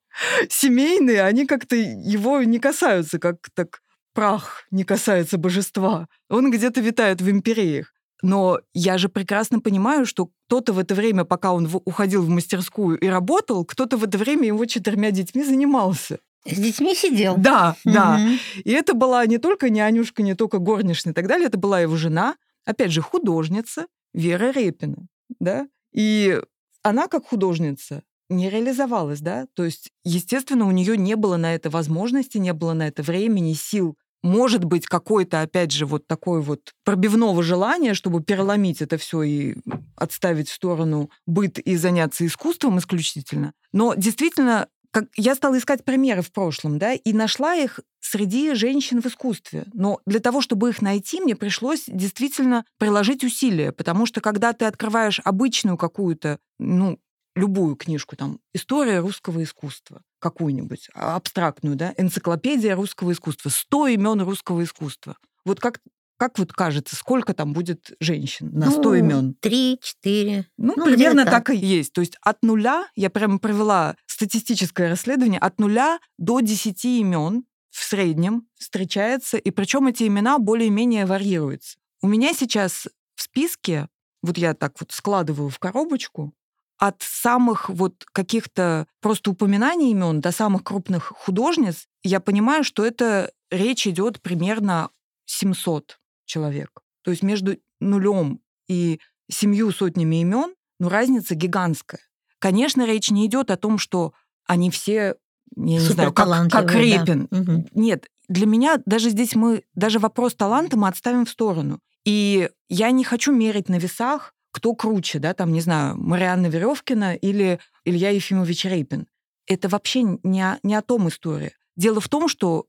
семейные, 0.49 1.23
они 1.23 1.47
как-то 1.47 1.75
его 1.77 2.43
не 2.43 2.59
касаются, 2.59 3.19
как 3.19 3.39
так 3.55 3.81
прах 4.13 4.65
не 4.71 4.85
касается 4.85 5.39
божества. 5.39 6.09
Он 6.29 6.51
где-то 6.51 6.81
витает 6.81 7.21
в 7.21 7.31
империях. 7.31 7.93
Но 8.23 8.61
я 8.73 8.97
же 8.97 9.09
прекрасно 9.09 9.61
понимаю, 9.61 10.07
что 10.07 10.31
кто-то 10.47 10.73
в 10.73 10.79
это 10.79 10.95
время, 10.95 11.25
пока 11.25 11.53
он 11.53 11.69
уходил 11.85 12.23
в 12.23 12.29
мастерскую 12.29 12.99
и 12.99 13.07
работал, 13.07 13.65
кто-то 13.65 13.97
в 13.99 14.05
это 14.05 14.17
время 14.17 14.47
его 14.47 14.65
четырьмя 14.65 15.11
детьми 15.11 15.45
занимался. 15.45 16.21
С 16.47 16.59
детьми 16.59 16.95
сидел. 16.95 17.37
Да, 17.37 17.77
да. 17.85 18.19
Мгм. 18.19 18.39
И 18.65 18.71
это 18.71 18.95
была 18.95 19.25
не 19.27 19.39
только 19.39 19.71
нянюшка, 19.71 20.23
не 20.23 20.35
только 20.35 20.59
горничная 20.59 21.13
и 21.13 21.15
так 21.15 21.27
далее, 21.27 21.47
это 21.47 21.59
была 21.59 21.81
его 21.81 21.97
жена, 21.97 22.37
опять 22.65 22.93
же, 22.93 23.01
художница 23.01 23.87
Вера 24.13 24.53
Репина, 24.53 25.07
да. 25.41 25.67
И 25.93 26.41
она 26.83 27.09
как 27.09 27.27
художница 27.27 28.03
не 28.29 28.51
реализовалась, 28.51 29.21
да, 29.21 29.47
то 29.55 29.65
есть, 29.65 29.91
естественно, 30.05 30.67
у 30.67 30.71
нее 30.71 30.97
не 30.97 31.15
было 31.15 31.37
на 31.37 31.55
это 31.55 31.71
возможности, 31.71 32.39
не 32.39 32.53
было 32.53 32.73
на 32.73 32.89
это 32.89 33.03
времени, 33.03 33.53
сил. 33.53 33.97
Может 34.23 34.65
быть, 34.65 34.87
какое-то, 34.87 35.43
опять 35.43 35.71
же, 35.71 35.85
вот 35.85 36.07
такое 36.07 36.41
вот 36.41 36.73
пробивного 36.85 37.43
желания, 37.43 37.93
чтобы 37.93 38.23
переломить 38.23 38.81
это 38.81 38.97
все 38.97 39.23
и 39.23 39.57
отставить 39.97 40.49
в 40.49 40.55
сторону 40.55 41.11
быт 41.27 41.59
и 41.59 41.77
заняться 41.77 42.25
искусством 42.25 42.79
исключительно. 42.79 43.53
Но 43.73 43.93
действительно, 43.95 44.69
как 44.95 45.07
я 45.17 45.35
стала 45.35 45.59
искать 45.59 45.85
примеры 45.85 46.23
в 46.23 46.31
прошлом, 46.31 46.79
да, 46.79 46.93
и 46.93 47.13
нашла 47.13 47.55
их 47.57 47.81
среди 48.01 48.55
женщин 48.55 49.03
в 49.03 49.07
искусстве. 49.07 49.67
Но 49.75 50.01
для 50.07 50.21
того, 50.21 50.41
чтобы 50.41 50.69
их 50.71 50.81
найти, 50.81 51.21
мне 51.21 51.35
пришлось 51.35 51.85
действительно 51.89 52.65
приложить 52.79 53.25
усилия, 53.25 53.73
потому 53.73 54.07
что 54.07 54.21
когда 54.21 54.53
ты 54.53 54.67
открываешь 54.67 55.21
обычную 55.25 55.77
какую-то, 55.77 56.39
ну, 56.61 56.99
любую 57.35 57.75
книжку, 57.75 58.15
там, 58.15 58.39
история 58.55 59.01
русского 59.01 59.43
искусства, 59.43 60.01
какую-нибудь, 60.21 60.89
а, 60.95 61.17
абстрактную, 61.17 61.75
да, 61.75 61.93
энциклопедия 61.99 62.77
русского 62.77 63.11
искусства, 63.11 63.51
100 63.51 63.89
имен 63.89 64.21
русского 64.23 64.63
искусства. 64.63 65.17
Вот 65.45 65.59
как, 65.59 65.81
как 66.17 66.39
вот 66.39 66.53
кажется, 66.53 66.95
сколько 66.95 67.35
там 67.35 67.53
будет 67.53 67.91
женщин 67.99 68.51
на 68.53 68.71
100 68.71 68.83
Ну, 68.83 68.95
имен? 68.95 69.35
Три, 69.41 69.81
четыре. 69.83 70.47
Ну, 70.57 70.75
Ну, 70.77 70.85
примерно 70.85 71.25
так. 71.25 71.51
и 71.51 71.57
есть. 71.57 71.93
То 71.93 72.01
есть 72.01 72.17
от 72.23 72.43
нуля, 72.43 72.87
я 72.95 73.11
прямо 73.11 73.39
провела 73.41 73.97
статистическое 74.15 74.89
расследование, 74.89 75.41
от 75.41 75.59
нуля 75.59 75.99
до 76.19 76.41
10 76.41 76.85
имен 76.85 77.45
в 77.71 77.83
среднем 77.83 78.47
встречается, 78.55 79.37
и 79.37 79.51
причем 79.51 79.89
эти 79.89 80.05
имена 80.05 80.39
более-менее 80.39 81.07
варьируются. 81.07 81.77
У 82.01 82.07
меня 82.07 82.33
сейчас 82.33 82.87
в 83.17 83.23
списке, 83.23 83.89
вот 84.23 84.39
я 84.39 84.55
так 84.55 84.75
вот 84.79 84.93
складываю 84.93 85.51
в 85.51 85.59
коробочку, 85.59 86.33
от 86.79 87.03
самых 87.03 87.69
вот 87.69 88.05
каких-то 88.13 88.87
просто 89.01 89.33
упоминаний 89.33 89.91
имен 89.91 90.21
до 90.21 90.31
самых 90.31 90.63
крупных 90.63 91.05
художниц, 91.05 91.87
я 92.03 92.21
понимаю, 92.21 92.63
что 92.63 92.85
это 92.85 93.33
речь 93.51 93.87
идет 93.87 94.23
примерно 94.23 94.91
700 95.27 95.99
человек. 96.25 96.83
То 97.03 97.11
есть 97.11 97.23
между 97.23 97.57
нулем 97.81 98.41
и 98.69 99.01
семью 99.29 99.73
сотнями 99.73 100.21
имен, 100.21 100.55
ну, 100.79 100.89
разница 100.89 101.35
гигантская. 101.35 102.01
Конечно, 102.45 102.85
речь 102.85 103.11
не 103.11 103.25
идет 103.25 103.51
о 103.51 103.57
том, 103.57 103.79
что 103.79 104.13
они 104.45 104.71
все, 104.71 105.15
я 105.57 105.63
не 105.63 105.79
знаю, 105.79 106.13
как, 106.13 106.29
как 106.51 106.67
да. 106.67 106.79
Репин. 106.79 107.27
Мгм. 107.31 107.69
Нет, 107.73 108.11
для 108.29 108.45
меня 108.45 108.83
даже 108.85 109.09
здесь 109.09 109.35
мы, 109.35 109.65
даже 109.75 109.99
вопрос 109.99 110.35
таланта 110.35 110.77
мы 110.77 110.89
отставим 110.89 111.25
в 111.25 111.31
сторону. 111.31 111.81
И 112.05 112.51
я 112.69 112.91
не 112.91 113.03
хочу 113.03 113.33
мерить 113.33 113.71
на 113.71 113.79
весах, 113.79 114.35
кто 114.53 114.75
круче, 114.75 115.21
да, 115.21 115.33
там, 115.33 115.55
не 115.55 115.63
знаю, 115.63 115.97
Марианна 115.97 116.49
Веревкина 116.49 117.15
или 117.15 117.61
Илья 117.87 118.11
Ефимович 118.11 118.67
Рейпин. 118.67 119.07
Это 119.47 119.71
вообще 119.71 120.03
не 120.03 120.43
о, 120.43 120.59
не 120.63 120.75
о 120.75 120.83
том 120.83 121.09
история. 121.09 121.53
Дело 121.77 122.03
в 122.03 122.11
том, 122.11 122.29
что 122.29 122.67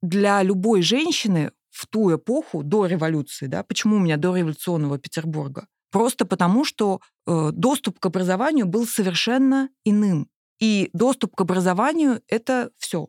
для 0.00 0.42
любой 0.42 0.80
женщины 0.80 1.52
в 1.68 1.86
ту 1.88 2.16
эпоху, 2.16 2.62
до 2.62 2.86
революции, 2.86 3.48
да, 3.48 3.64
почему 3.64 3.96
у 3.96 3.98
меня 3.98 4.16
до 4.16 4.34
революционного 4.34 4.96
Петербурга? 4.96 5.66
Просто 5.90 6.24
потому, 6.24 6.64
что 6.64 7.00
э, 7.26 7.50
доступ 7.52 7.98
к 7.98 8.06
образованию 8.06 8.66
был 8.66 8.86
совершенно 8.86 9.68
иным. 9.84 10.28
И 10.60 10.90
доступ 10.92 11.34
к 11.34 11.40
образованию— 11.40 12.22
это 12.28 12.70
все. 12.78 13.08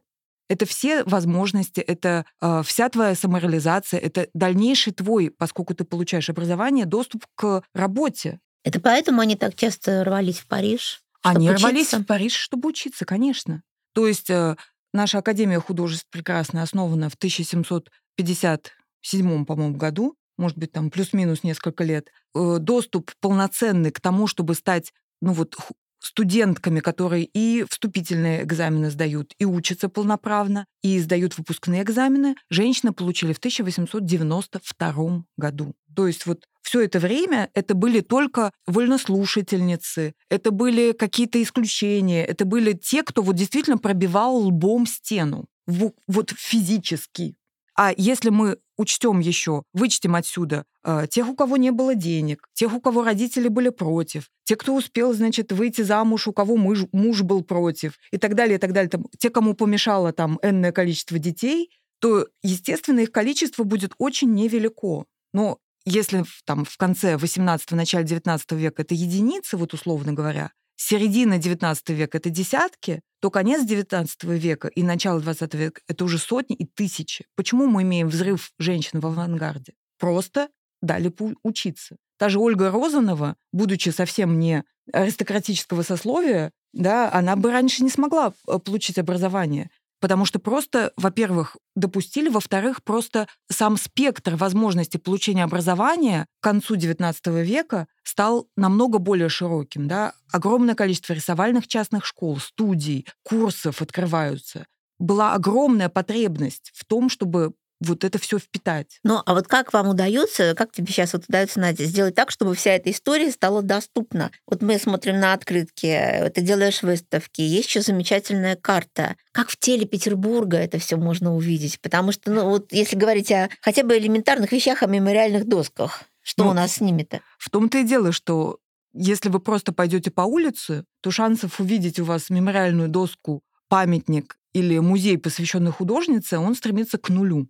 Это 0.50 0.66
все 0.66 1.04
возможности, 1.06 1.80
это 1.80 2.26
э, 2.42 2.62
вся 2.66 2.90
твоя 2.90 3.16
самореализация, 3.16 4.00
это 4.00 4.28
дальнейший 4.34 4.94
твой, 4.94 5.30
поскольку 5.30 5.74
ты 5.74 5.86
получаешь 5.86 6.30
образование, 6.30 6.86
доступ 6.86 7.26
к 7.36 7.64
работе. 7.74 8.40
Это 8.64 8.82
поэтому 8.82 9.22
они 9.22 9.36
так 9.36 9.56
часто 9.56 10.04
рвались 10.04 10.40
в 10.40 10.48
Париж? 10.48 11.02
Они 11.22 11.50
учиться? 11.50 11.68
рвались 11.68 11.94
в 11.94 12.04
Париж, 12.04 12.34
чтобы 12.34 12.70
учиться, 12.70 13.06
конечно. 13.06 13.64
То 13.94 14.08
есть 14.08 14.30
э, 14.30 14.58
наша 14.94 15.20
Академия 15.20 15.60
художеств 15.60 16.08
прекрасно 16.10 16.64
основана 16.64 17.10
в 17.10 17.16
1757, 17.16 19.46
по-моему, 19.46 19.78
году, 19.78 20.16
может 20.41 20.57
быть, 20.57 20.71
там 20.71 20.89
плюс-минус 20.89 21.43
несколько 21.43 21.83
лет. 21.83 22.10
Э, 22.36 22.57
доступ 22.60 23.12
полноценный 23.21 23.91
к 23.91 24.01
тому, 24.01 24.27
чтобы 24.27 24.55
стать 24.55 24.91
ну 25.21 25.33
вот 25.33 25.55
студентками, 26.00 26.79
которые 26.79 27.25
и 27.25 27.63
вступительные 27.69 28.43
экзамены 28.43 28.89
сдают, 28.89 29.33
и 29.38 29.45
учатся 29.45 29.88
полноправно, 29.88 30.65
и 30.81 31.00
сдают 31.00 31.38
выпускные 31.38 31.83
экзамены, 31.83 32.36
женщины 32.50 32.91
получили 32.91 33.33
в 33.33 33.38
1892 33.38 35.24
году. 35.38 35.74
То 35.95 36.07
есть 36.07 36.25
вот 36.25 36.45
все 36.63 36.81
это 36.81 37.00
время 37.00 37.50
это 37.53 37.75
были 37.75 38.01
только 38.01 38.51
вольнослушательницы, 38.65 40.15
это 40.29 40.51
были 40.51 40.93
какие-то 40.93 41.41
исключения, 41.41 42.25
это 42.25 42.45
были 42.45 42.74
те, 42.74 43.03
кто 43.03 43.21
вот 43.21 43.36
действительно 43.36 43.77
пробивал 43.77 44.38
лбом 44.38 44.88
стену, 44.88 45.45
вот 45.67 46.31
физически. 46.36 47.36
А 47.84 47.96
если 47.98 48.30
мы 48.30 48.60
учтем 48.78 49.22
еще, 49.22 49.64
вычтем 49.74 50.14
отсюда 50.14 50.66
э, 50.84 51.08
тех, 51.10 51.28
у 51.28 51.36
кого 51.36 51.58
не 51.58 51.72
было 51.72 51.96
денег, 51.96 52.48
тех, 52.54 52.72
у 52.76 52.80
кого 52.80 53.04
родители 53.04 53.48
были 53.48 53.70
против, 53.70 54.30
те, 54.44 54.56
кто 54.56 54.76
успел, 54.76 55.14
значит, 55.14 55.52
выйти 55.52 55.82
замуж, 55.82 56.28
у 56.28 56.32
кого 56.32 56.58
муж, 56.58 56.82
муж 56.92 57.24
был 57.24 57.44
против, 57.44 57.98
и 58.12 58.20
так 58.20 58.36
далее, 58.36 58.58
и 58.58 58.60
так 58.60 58.74
далее, 58.74 58.92
там, 58.92 59.08
те, 59.18 59.32
кому 59.32 59.56
помешало 59.56 60.14
там 60.14 60.38
энное 60.44 60.72
количество 60.72 61.18
детей, 61.18 61.72
то, 62.00 62.28
естественно, 62.44 63.00
их 63.00 63.12
количество 63.12 63.64
будет 63.64 63.94
очень 63.98 64.32
невелико. 64.32 65.06
Но 65.34 65.58
если 65.84 66.24
там 66.46 66.66
в 66.66 66.78
конце 66.78 67.18
18 67.18 67.72
начале 67.72 68.06
19 68.06 68.52
века 68.52 68.84
это 68.84 68.94
единицы, 68.94 69.58
вот 69.58 69.74
условно 69.74 70.14
говоря, 70.14 70.52
середина 70.76 71.40
19 71.40 71.90
века 71.90 72.20
это 72.20 72.30
десятки, 72.30 73.02
то 73.22 73.30
конец 73.30 73.63
19 73.63 74.24
века 74.24 74.68
и 74.68 74.84
начало 74.84 75.22
20 75.22 75.54
века 75.54 75.82
это 75.88 76.04
уже 76.04 76.18
сотни 76.18 76.56
и 76.56 76.66
тысячи. 76.66 77.25
Почему 77.36 77.68
мы 77.68 77.84
имеем 77.84 78.10
взрыв 78.10 78.51
женщин 78.60 79.00
в 79.00 79.06
авангарде? 79.06 79.74
Просто 80.00 80.50
дали 80.82 81.13
учиться. 81.44 81.98
Та 82.18 82.30
же 82.30 82.40
Ольга 82.40 82.72
Розанова, 82.72 83.36
будучи 83.54 83.90
совсем 83.90 84.40
не 84.40 84.63
аристократического 84.92 85.84
сословия, 85.84 86.51
да, 86.74 87.12
она 87.12 87.36
бы 87.36 87.51
раньше 87.51 87.84
не 87.84 87.90
смогла 87.90 88.34
э, 88.48 88.58
получить 88.60 88.98
образование. 88.98 89.70
Потому 90.01 90.25
что 90.25 90.39
просто, 90.39 90.91
во-первых, 90.98 91.55
допустили, 91.75 92.27
во-вторых, 92.27 92.84
просто 92.84 93.27
сам 93.50 93.77
спектр 93.77 94.36
возможностей 94.36 94.98
получения 94.98 95.43
образования 95.43 96.25
к 96.39 96.43
концу 96.43 96.75
XIX 96.75 97.15
века 97.43 97.88
стал 98.03 98.48
намного 98.58 98.98
более 98.98 99.29
широким. 99.29 99.88
Да? 99.88 100.13
Огромное 100.31 100.74
количество 100.74 101.13
рисовальных 101.13 101.67
частных 101.67 102.03
школ, 102.05 102.39
студий, 102.39 103.05
курсов 103.24 103.84
открываются. 103.84 104.65
Была 104.98 105.34
огромная 105.34 105.89
потребность 105.89 106.72
в 106.74 106.84
том, 106.84 107.08
чтобы 107.08 107.53
вот 107.82 108.04
это 108.04 108.20
все 108.20 108.40
впитать. 108.40 109.00
Ну, 109.04 109.22
а 109.26 109.34
вот 109.34 109.48
как 109.48 109.74
вам 109.74 109.90
удается, 109.90 110.54
как 110.56 110.72
тебе 110.72 110.88
сейчас 110.88 111.14
вот 111.14 111.26
удается, 111.28 111.60
Надя, 111.60 111.84
сделать 111.86 112.16
так, 112.16 112.32
чтобы 112.32 112.56
вся 112.56 112.72
эта 112.72 112.92
история 112.92 113.32
стала 113.32 113.62
доступна? 113.62 114.32
Вот 114.48 114.62
мы 114.62 114.78
смотрим 114.78 115.20
на 115.20 115.34
открытки, 115.34 116.32
ты 116.34 116.42
делаешь 116.42 116.84
выставки, 116.84 117.42
есть 117.42 117.68
еще 117.68 117.82
замечательная 117.82 118.56
карта. 118.56 119.16
Как 119.32 119.50
в 119.50 119.58
теле 119.58 119.86
Петербурга 119.86 120.58
это 120.58 120.78
все 120.78 120.96
можно 120.96 121.36
увидеть? 121.36 121.82
Потому 121.82 122.12
что, 122.12 122.32
ну, 122.32 122.50
вот 122.50 122.72
если 122.72 122.96
говорить 122.96 123.32
о 123.32 123.50
хотя 123.62 123.84
бы 123.84 123.98
элементарных 123.98 124.52
вещах, 124.52 124.84
о 124.84 124.88
мемориальных 124.88 125.48
досках, 125.48 126.04
что 126.22 126.44
ну, 126.44 126.52
у 126.52 126.54
нас 126.54 126.76
с 126.76 126.82
ними-то? 126.82 127.22
В 127.40 127.50
том-то 127.50 127.80
и 127.80 127.84
дело, 127.84 128.12
что 128.12 128.60
если 128.94 129.30
вы 129.30 129.40
просто 129.40 129.74
пойдете 129.74 130.12
по 130.12 130.22
улице, 130.22 130.86
то 131.02 131.12
шансов 131.12 131.60
увидеть 131.60 132.00
у 132.00 132.06
вас 132.06 132.30
мемориальную 132.30 132.90
доску, 132.90 133.42
памятник 133.70 134.38
или 134.54 134.78
музей, 134.80 135.18
посвященный 135.18 135.72
художнице, 135.72 136.38
он 136.38 136.56
стремится 136.56 136.98
к 136.98 137.10
нулю. 137.10 137.48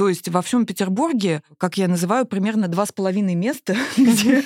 То 0.00 0.08
есть 0.08 0.30
во 0.30 0.40
всем 0.40 0.64
Петербурге, 0.64 1.42
как 1.58 1.76
я 1.76 1.86
называю, 1.86 2.24
примерно 2.24 2.68
два 2.68 2.86
с 2.86 2.90
половиной 2.90 3.34
места, 3.34 3.76
где 3.98 4.42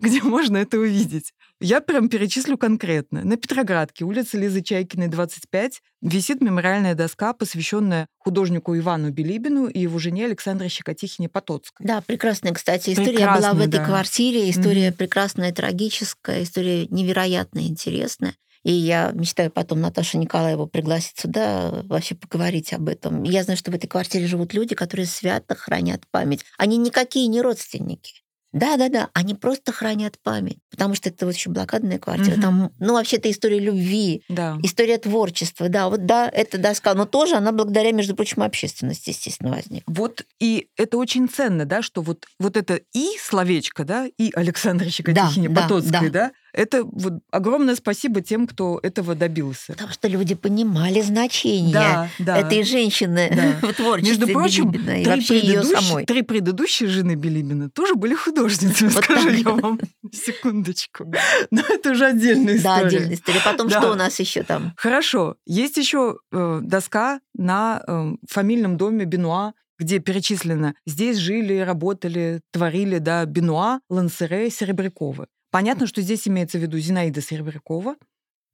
где 0.00 0.22
можно 0.22 0.58
это 0.58 0.78
увидеть. 0.78 1.32
Я 1.60 1.80
прям 1.80 2.08
перечислю 2.08 2.56
конкретно. 2.56 3.24
На 3.24 3.36
Петроградке, 3.36 4.04
улица 4.04 4.38
Лизы 4.38 4.62
Чайкиной, 4.62 5.08
25, 5.08 5.82
висит 6.02 6.40
мемориальная 6.40 6.94
доска, 6.94 7.32
посвященная 7.32 8.06
художнику 8.18 8.78
Ивану 8.78 9.10
Билибину 9.10 9.66
и 9.66 9.80
его 9.80 9.98
жене 9.98 10.26
Александре 10.26 10.68
Щекотихине 10.68 11.28
Потоцкой. 11.28 11.84
Да, 11.84 12.00
прекрасная, 12.00 12.52
кстати, 12.52 12.90
история 12.90 13.16
Прекрасный, 13.16 13.40
была 13.40 13.54
в 13.54 13.60
этой 13.66 13.80
да. 13.80 13.86
квартире. 13.86 14.48
История 14.48 14.90
mm-hmm. 14.90 14.96
прекрасная, 14.96 15.52
трагическая, 15.52 16.44
история 16.44 16.86
невероятно 16.86 17.58
интересная. 17.66 18.36
И 18.66 18.72
я 18.72 19.12
мечтаю 19.14 19.52
потом 19.52 19.80
Наташу 19.80 20.18
Николаеву 20.18 20.66
пригласить 20.66 21.16
сюда, 21.16 21.84
вообще 21.84 22.16
поговорить 22.16 22.72
об 22.72 22.88
этом. 22.88 23.22
Я 23.22 23.44
знаю, 23.44 23.56
что 23.56 23.70
в 23.70 23.74
этой 23.76 23.86
квартире 23.86 24.26
живут 24.26 24.54
люди, 24.54 24.74
которые 24.74 25.06
свято 25.06 25.54
хранят 25.54 26.02
память. 26.10 26.44
Они 26.58 26.76
никакие 26.76 27.28
не 27.28 27.42
родственники. 27.42 28.24
Да, 28.52 28.76
да, 28.76 28.88
да, 28.88 29.10
они 29.12 29.34
просто 29.34 29.70
хранят 29.70 30.18
память, 30.22 30.58
потому 30.70 30.94
что 30.94 31.10
это 31.10 31.26
вот 31.26 31.34
еще 31.34 31.50
блокадная 31.50 31.98
квартира. 31.98 32.34
Угу. 32.34 32.42
Там, 32.42 32.72
ну, 32.78 32.94
вообще, 32.94 33.16
это 33.16 33.30
история 33.30 33.58
любви, 33.58 34.22
да. 34.30 34.58
история 34.62 34.96
творчества. 34.96 35.68
Да, 35.68 35.90
вот 35.90 36.06
да, 36.06 36.28
это 36.28 36.56
доска, 36.56 36.94
но 36.94 37.04
тоже 37.04 37.36
она 37.36 37.52
благодаря, 37.52 37.92
между 37.92 38.16
прочим, 38.16 38.42
общественности, 38.42 39.10
естественно, 39.10 39.50
возникла. 39.50 39.92
Вот, 39.92 40.24
и 40.40 40.68
это 40.76 40.96
очень 40.96 41.28
ценно, 41.28 41.66
да, 41.66 41.82
что 41.82 42.00
вот, 42.00 42.26
вот 42.40 42.56
это 42.56 42.80
и 42.94 43.10
словечко, 43.20 43.84
да, 43.84 44.06
и 44.06 44.32
Александра 44.34 44.88
Щекотихине 44.88 45.50
да, 45.50 45.62
Потоцкой, 45.62 46.10
да, 46.10 46.30
да, 46.30 46.32
это 46.56 46.84
вот 46.84 47.20
огромное 47.30 47.76
спасибо 47.76 48.22
тем, 48.22 48.46
кто 48.46 48.80
этого 48.82 49.14
добился. 49.14 49.74
Потому 49.74 49.92
что 49.92 50.08
люди 50.08 50.34
понимали 50.34 51.02
значение 51.02 51.72
да, 51.72 52.08
да, 52.18 52.38
этой 52.38 52.64
женщины 52.64 53.30
да. 53.62 53.68
в 53.68 53.74
творчестве 53.74 54.16
Между 54.16 54.32
прочим, 54.32 54.70
Билибина, 54.70 55.02
и 55.02 55.04
вообще 55.04 55.38
ее 55.38 55.62
самой. 55.62 56.06
Три 56.06 56.22
предыдущие 56.22 56.88
жены 56.88 57.14
Билибина 57.14 57.68
тоже 57.70 57.94
были 57.94 58.14
художницами, 58.14 58.88
вот 58.88 59.04
скажу 59.04 59.28
так. 59.28 59.38
я 59.38 59.50
вам. 59.50 59.80
Секундочку. 60.12 61.12
Но 61.50 61.60
это 61.68 61.90
уже 61.90 62.06
отдельная 62.06 62.56
история. 62.56 62.80
Да, 62.80 62.86
отдельная 62.86 63.14
история. 63.14 63.40
Потом 63.44 63.68
да. 63.68 63.78
что 63.78 63.92
у 63.92 63.94
нас 63.94 64.18
еще 64.18 64.42
там? 64.42 64.72
Хорошо. 64.76 65.36
Есть 65.44 65.76
еще 65.76 66.18
э, 66.32 66.60
доска 66.62 67.20
на 67.34 67.82
э, 67.86 68.12
фамильном 68.28 68.76
доме 68.76 69.04
Бенуа 69.04 69.52
где 69.78 69.98
перечислено 69.98 70.74
«здесь 70.86 71.18
жили, 71.18 71.58
работали, 71.58 72.40
творили, 72.50 72.96
да, 72.96 73.26
Бенуа, 73.26 73.80
Лансере, 73.90 74.50
Серебряковы». 74.50 75.26
Понятно, 75.56 75.86
что 75.86 76.02
здесь 76.02 76.28
имеется 76.28 76.58
в 76.58 76.60
виду 76.60 76.78
Зинаида 76.78 77.22
Серебрякова, 77.22 77.96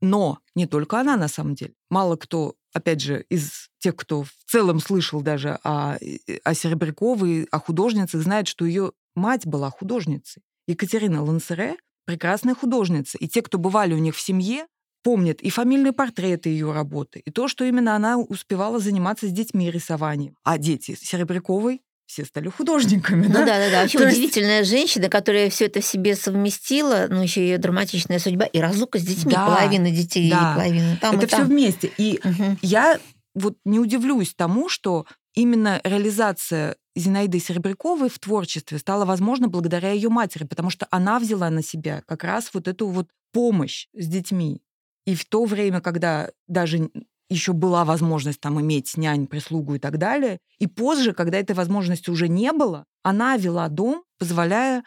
но 0.01 0.39
не 0.55 0.67
только 0.67 1.01
она 1.01 1.17
на 1.17 1.27
самом 1.27 1.57
деле. 1.57 1.75
Мало 1.91 2.15
кто, 2.15 2.55
опять 2.73 3.01
же, 3.01 3.27
из 3.29 3.71
тех, 3.81 3.97
кто 3.97 4.23
в 4.23 4.31
целом 4.47 4.79
слышал 4.79 5.21
даже 5.21 5.59
о, 5.65 5.97
о 6.45 6.55
Серебряковой, 6.55 7.49
о 7.51 7.59
художнице, 7.59 8.21
знает, 8.21 8.47
что 8.47 8.67
ее 8.67 8.93
мать 9.17 9.49
была 9.49 9.69
художницей. 9.71 10.45
Екатерина 10.69 11.25
Лансере— 11.25 11.77
прекрасная 12.05 12.55
художница. 12.55 13.19
И 13.19 13.27
те, 13.27 13.43
кто 13.43 13.59
бывали 13.59 13.95
у 13.95 13.99
них 13.99 14.15
в 14.15 14.21
семье, 14.21 14.69
помнят 15.03 15.41
и 15.41 15.51
фамильные 15.51 15.93
портреты 15.93 16.51
ее 16.51 16.71
работы, 16.71 17.21
и 17.25 17.33
то, 17.33 17.49
что 17.49 17.65
именно 17.65 17.97
она 17.97 18.17
успевала 18.17 18.79
заниматься 18.79 19.27
с 19.27 19.33
детьми 19.33 19.73
рисованием. 19.73 20.37
А 20.45 20.57
дети 20.57 20.95
Серебряковой 20.95 21.83
все 22.13 22.27
стали 22.27 22.49
художниками. 22.49 23.27
Ну 23.27 23.33
да, 23.33 23.47
да, 23.47 23.59
да. 23.59 23.71
да. 23.71 23.83
Вообще 23.83 23.99
То 23.99 24.07
удивительная 24.07 24.59
есть... 24.59 24.71
женщина, 24.71 25.09
которая 25.09 25.49
все 25.49 25.67
это 25.67 25.81
в 25.81 25.85
себе 25.85 26.15
совместила, 26.15 27.07
ну 27.09 27.23
еще 27.23 27.41
ее 27.41 27.59
драматичная 27.59 28.19
судьба 28.19 28.45
и 28.45 28.59
разлука 28.61 28.99
с 28.99 29.03
детьми, 29.03 29.33
да, 29.33 29.47
половина 29.47 29.91
детей 29.91 30.31
да. 30.31 30.53
и 30.53 30.55
половина 30.55 30.99
там. 31.01 31.19
Это 31.19 31.27
все 31.27 31.45
вместе. 31.45 31.91
И 31.97 32.21
угу. 32.23 32.59
я 32.61 32.99
вот 33.35 33.57
не 33.65 33.79
удивлюсь 33.79 34.35
тому, 34.35 34.69
что 34.69 35.07
именно 35.35 35.81
реализация 35.85 36.77
Зинаиды 36.95 37.39
Серебряковой 37.39 38.11
в 38.11 38.19
творчестве 38.19 38.79
стала 38.79 39.07
возможна 39.07 39.49
благодаря 39.49 39.93
ее 39.93 40.11
матери, 40.11 40.45
потому 40.45 40.69
что 40.69 40.87
она 40.91 41.19
взяла 41.19 41.49
на 41.49 41.63
себя 41.63 42.03
как 42.07 42.25
раз 42.25 42.51
вот 42.53 42.69
эту 42.69 42.89
вот 42.89 43.09
помощь 43.33 43.89
с 43.95 44.07
детьми. 44.07 44.61
И 45.07 45.15
в 45.15 45.25
то 45.25 45.47
время, 45.47 45.81
когда 45.81 46.31
даже 46.47 46.91
еще 47.33 47.53
была 47.53 47.85
возможность 47.85 48.41
там 48.41 48.61
иметь 48.61 48.97
нянь, 48.97 49.27
прислугу 49.27 49.75
и 49.75 49.79
так 49.79 49.99
далее. 49.99 50.39
И 50.59 50.67
позже, 50.67 51.13
когда 51.13 51.39
этой 51.39 51.57
возможности 51.57 52.11
уже 52.11 52.29
не 52.29 52.53
было, 52.53 52.85
она 53.03 53.37
вела 53.37 53.69
дом, 53.69 54.05
позволяя 54.19 54.85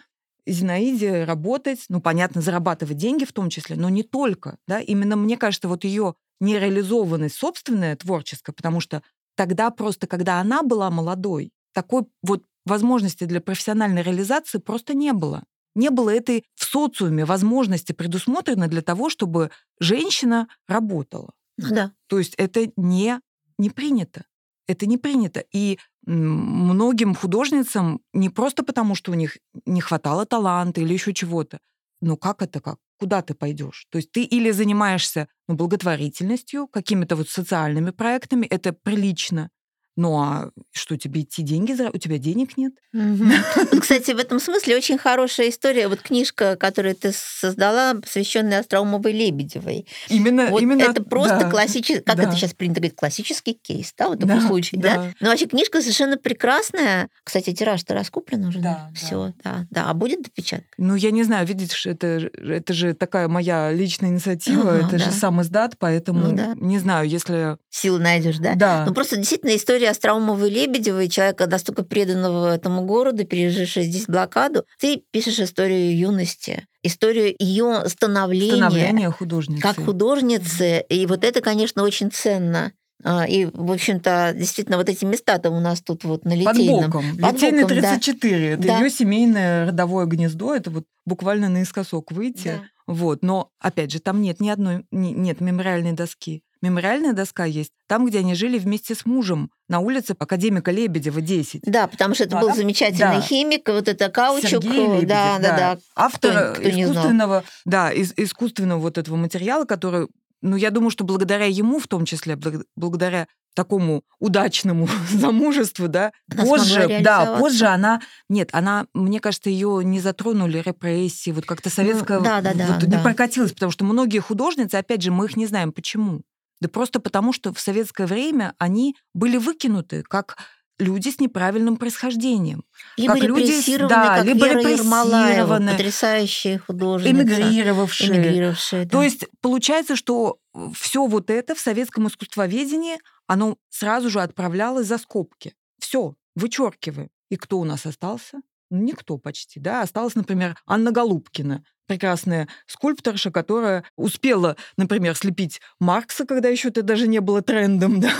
Зинаиде 0.47 1.23
работать, 1.23 1.85
ну, 1.89 2.01
понятно, 2.01 2.39
зарабатывать 2.39 2.97
деньги 2.97 3.25
в 3.25 3.33
том 3.33 3.49
числе, 3.49 3.75
но 3.75 3.89
не 3.89 4.03
только. 4.03 4.57
Да? 4.67 4.79
Именно, 4.79 5.15
мне 5.15 5.37
кажется, 5.37 5.67
вот 5.67 5.83
ее 5.83 6.13
нереализованность 6.39 7.35
собственная, 7.35 7.95
творческая, 7.95 8.53
потому 8.53 8.79
что 8.79 9.01
тогда 9.35 9.71
просто, 9.71 10.05
когда 10.05 10.39
она 10.39 10.61
была 10.61 10.91
молодой, 10.91 11.51
такой 11.73 12.03
вот 12.21 12.43
возможности 12.65 13.23
для 13.23 13.41
профессиональной 13.41 14.03
реализации 14.03 14.59
просто 14.59 14.93
не 14.93 15.13
было. 15.13 15.43
Не 15.75 15.89
было 15.89 16.09
этой 16.09 16.45
в 16.55 16.63
социуме 16.63 17.25
возможности 17.25 17.91
предусмотрено 17.91 18.67
для 18.67 18.81
того, 18.81 19.09
чтобы 19.09 19.51
женщина 19.79 20.47
работала. 20.67 21.33
Ну 21.57 21.69
да. 21.69 21.91
То 22.07 22.19
есть 22.19 22.35
это 22.37 22.71
не, 22.75 23.19
не 23.57 23.69
принято. 23.69 24.25
Это 24.67 24.85
не 24.85 24.97
принято. 24.97 25.43
И 25.51 25.79
многим 26.05 27.15
художницам 27.15 28.01
не 28.13 28.29
просто 28.29 28.63
потому, 28.63 28.95
что 28.95 29.11
у 29.11 29.15
них 29.15 29.37
не 29.65 29.81
хватало 29.81 30.25
таланта 30.25 30.81
или 30.81 30.93
еще 30.93 31.13
чего-то. 31.13 31.59
Ну 32.01 32.17
как 32.17 32.41
это 32.41 32.61
как? 32.61 32.77
Куда 32.99 33.21
ты 33.21 33.33
пойдешь? 33.33 33.87
То 33.89 33.97
есть 33.97 34.11
ты 34.11 34.23
или 34.23 34.51
занимаешься 34.51 35.27
ну, 35.47 35.55
благотворительностью, 35.55 36.67
какими-то 36.67 37.15
вот 37.15 37.29
социальными 37.29 37.91
проектами, 37.91 38.45
это 38.45 38.73
прилично, 38.73 39.49
Ну 39.95 40.17
а 40.17 40.49
что, 40.73 40.97
тебе 40.97 41.21
идти 41.21 41.41
деньги 41.41 41.71
за... 41.73 41.89
У 41.89 41.97
тебя 41.97 42.17
денег 42.17 42.57
нет? 42.57 42.73
Вот, 42.91 43.79
кстати, 43.81 44.11
в 44.11 44.17
этом 44.17 44.39
смысле 44.39 44.75
очень 44.75 44.97
хорошая 44.97 45.49
история. 45.49 45.87
Вот 45.87 46.01
книжка, 46.01 46.55
которую 46.57 46.95
ты 46.95 47.11
создала, 47.13 47.93
посвященная 47.95 48.59
Остроумовой 48.59 49.13
Лебедевой. 49.13 49.87
Именно, 50.09 50.47
Вот 50.47 50.61
именно 50.61 50.81
это 50.83 51.03
просто 51.03 51.39
да. 51.39 51.49
классический, 51.49 52.01
как 52.01 52.17
да. 52.17 52.23
это 52.23 52.33
сейчас 52.33 52.53
принято 52.53 52.79
говорить, 52.81 52.97
классический 52.97 53.53
кейс, 53.53 53.93
да, 53.97 54.09
в 54.09 54.17
таком 54.17 54.39
Да, 54.39 54.47
случае, 54.47 54.81
да? 54.81 54.95
да. 54.95 55.13
Но 55.21 55.29
вообще 55.29 55.45
книжка 55.45 55.81
совершенно 55.81 56.17
прекрасная. 56.17 57.09
Кстати, 57.23 57.53
тираж-то 57.53 57.93
раскуплен 57.93 58.45
уже, 58.45 58.59
Да, 58.59 58.89
да. 58.89 58.95
Все, 58.95 59.33
да, 59.43 59.65
да. 59.71 59.85
А 59.89 59.93
будет 59.93 60.23
допечатка? 60.23 60.67
Ну, 60.77 60.95
я 60.95 61.11
не 61.11 61.23
знаю, 61.23 61.47
видишь, 61.47 61.85
это, 61.85 62.07
это 62.33 62.73
же 62.73 62.93
такая 62.93 63.27
моя 63.27 63.71
личная 63.71 64.09
инициатива, 64.09 64.71
Ага, 64.73 64.87
это 64.87 64.97
да. 64.97 65.05
же 65.05 65.11
сам 65.11 65.41
издат, 65.41 65.77
поэтому 65.79 66.27
Ну 66.27 66.35
да. 66.35 66.53
не 66.55 66.79
знаю, 66.79 67.07
если... 67.07 67.57
Силы 67.69 67.99
найдешь, 67.99 68.37
да? 68.37 68.55
Да. 68.55 68.83
Ну, 68.85 68.93
просто 68.93 69.17
действительно 69.17 69.55
история 69.55 69.84
Остроумовой 69.85 70.49
Лебедевой, 70.49 71.07
человека 71.09 71.47
настолько 71.47 71.83
преданного 71.83 72.53
этому 72.55 72.83
городу, 72.85 73.25
пережившего 73.25 73.85
здесь 73.85 74.05
блокаду. 74.07 74.65
Ты 74.79 75.03
пишешь 75.11 75.39
историю 75.39 75.97
юности, 75.97 76.65
историю 76.83 77.35
ее 77.39 77.83
становления, 77.87 78.55
становление 78.57 79.11
художницы. 79.11 79.61
как 79.61 79.77
художницы. 79.83 80.83
И 80.89 81.05
вот 81.05 81.23
это, 81.23 81.41
конечно, 81.41 81.83
очень 81.83 82.11
ценно. 82.11 82.71
А, 83.03 83.25
И, 83.27 83.45
в 83.45 83.71
общем-то, 83.71 84.33
действительно, 84.35 84.77
вот 84.77 84.89
эти 84.89 85.05
места-то 85.05 85.49
у 85.51 85.59
нас 85.59 85.81
тут 85.81 86.03
вот 86.05 86.25
на 86.25 86.31
Под 86.43 86.55
Литейном. 86.57 86.85
боком. 86.91 87.17
Под 87.17 87.33
Литейный 87.33 87.63
боком, 87.63 87.75
да. 87.81 87.81
34. 87.91 88.49
Это 88.53 88.63
Да. 88.63 88.77
ее 88.79 88.89
семейное 88.89 89.67
родовое 89.67 90.05
гнездо. 90.05 90.55
Это 90.55 90.71
вот 90.71 90.85
буквально 91.05 91.49
наискосок 91.49 92.11
выйти. 92.11 92.47
Да. 92.47 92.63
Вот. 92.87 93.21
Но, 93.21 93.49
опять 93.59 93.91
же, 93.91 93.99
там 93.99 94.21
нет 94.21 94.39
ни 94.39 94.49
одной... 94.49 94.85
ни- 94.91 95.11
нет 95.11 95.41
мемориальной 95.41 95.91
доски. 95.91 96.41
Мемориальная 96.65 97.13
доска 97.13 97.45
есть 97.45 97.71
там, 97.87 98.05
где 98.07 98.19
они 98.19 98.33
жили 98.33 98.57
вместе 98.57 98.95
с 98.95 99.05
мужем, 99.05 99.51
на 99.69 99.79
улице 99.79 100.15
академика 100.17 100.71
Лебедева, 100.71 101.21
10. 101.21 101.61
Да, 101.63 101.85
потому 101.87 102.15
что 102.15 102.23
это 102.23 102.31
Ну, 102.33 102.37
а 102.37 102.41
был 102.41 102.47
там- 102.49 102.57
замечательный 102.57 103.17
да. 103.17 103.21
химик, 103.21 103.67
вот 103.69 103.87
это 103.87 104.09
каучук. 104.09 104.49
Сергей 104.49 104.71
Лебедев, 104.87 105.07
да, 105.09 105.37
да, 105.39 105.57
да. 105.57 105.77
Автор 105.95 106.31
Кто- 106.53 106.61
кто 106.61 106.69
искусственного, 106.69 107.43
да, 107.65 107.91
из, 107.91 108.13
искусственного 108.17 108.79
вот 108.79 108.97
этого 108.97 109.15
материала, 109.15 109.65
который, 109.65 110.07
ну, 110.41 110.55
я 110.55 110.71
думаю, 110.71 110.89
что 110.89 111.03
благодаря 111.03 111.45
ему, 111.45 111.77
в 111.79 111.87
том 111.87 112.05
числе, 112.05 112.35
благ- 112.35 112.65
благодаря 112.75 113.27
такому 113.55 114.03
удачному 114.19 114.87
замужеству, 115.11 115.87
да, 115.87 116.11
Она 116.29 116.43
позже, 116.43 116.99
да, 117.01 117.37
позже 117.39 117.67
она, 117.67 118.01
нет, 118.27 118.49
она, 118.51 118.85
мне 118.93 119.19
кажется, 119.21 119.49
ее 119.49 119.79
не 119.83 119.99
затронули 120.01 120.57
репрессии, 120.65 121.31
вот 121.31 121.45
как-то 121.45 121.69
советская, 121.69 122.19
да, 122.19 122.41
да, 122.41 122.53
да, 122.53 122.65
вот 122.67 122.83
да. 122.85 122.97
не 122.97 123.01
прокатилась, 123.01 123.53
потому 123.53 123.71
что 123.71 123.85
многие 123.85 124.19
художницы, 124.19 124.75
опять 124.75 125.01
же, 125.01 125.11
мы 125.11 125.25
их 125.25 125.37
не 125.37 125.45
знаем, 125.45 125.71
почему. 125.71 126.21
Да 126.61 126.69
просто 126.69 126.99
потому, 126.99 127.33
что 127.33 127.53
в 127.53 127.59
советское 127.59 128.07
время 128.07 128.55
они 128.57 128.95
были 129.13 129.37
выкинуты 129.37 130.03
как 130.03 130.37
люди 130.79 131.09
с 131.09 131.19
неправильным 131.19 131.77
происхождением. 131.77 132.63
Либо 132.97 133.13
как 133.13 133.23
люди 133.23 133.41
репрессированы, 133.43 133.89
да, 133.89 134.17
как 134.17 134.25
либо 134.25 134.45
Вера 134.45 134.59
репрессированы. 134.59 135.71
потрясающая 135.71 136.59
художница. 136.59 137.11
эмигрировавшие. 137.11 138.09
Эмигрировавшая, 138.09 138.85
да. 138.85 138.89
То 138.89 139.03
есть 139.03 139.25
получается, 139.41 139.95
что 139.95 140.39
все 140.73 141.05
вот 141.05 141.29
это 141.29 141.55
в 141.55 141.59
советском 141.59 142.07
искусствоведении, 142.07 142.97
оно 143.27 143.57
сразу 143.69 144.09
же 144.09 144.21
отправлялось 144.21 144.87
за 144.87 144.97
скобки. 144.97 145.53
Все, 145.79 146.15
вычеркиваем. 146.35 147.09
И 147.29 147.37
кто 147.37 147.59
у 147.59 147.63
нас 147.63 147.85
остался? 147.85 148.39
Никто 148.69 149.17
почти, 149.17 149.59
да. 149.59 149.81
Осталась, 149.81 150.15
например, 150.15 150.57
Анна 150.65 150.91
Голубкина, 150.91 151.63
прекрасная 151.87 152.47
скульпторша, 152.67 153.31
которая 153.31 153.83
успела, 153.95 154.55
например, 154.77 155.15
слепить 155.15 155.61
Маркса, 155.79 156.25
когда 156.25 156.49
еще 156.49 156.69
это 156.69 156.83
даже 156.83 157.07
не 157.07 157.19
было 157.19 157.41
трендом, 157.41 157.99
да, 158.01 158.11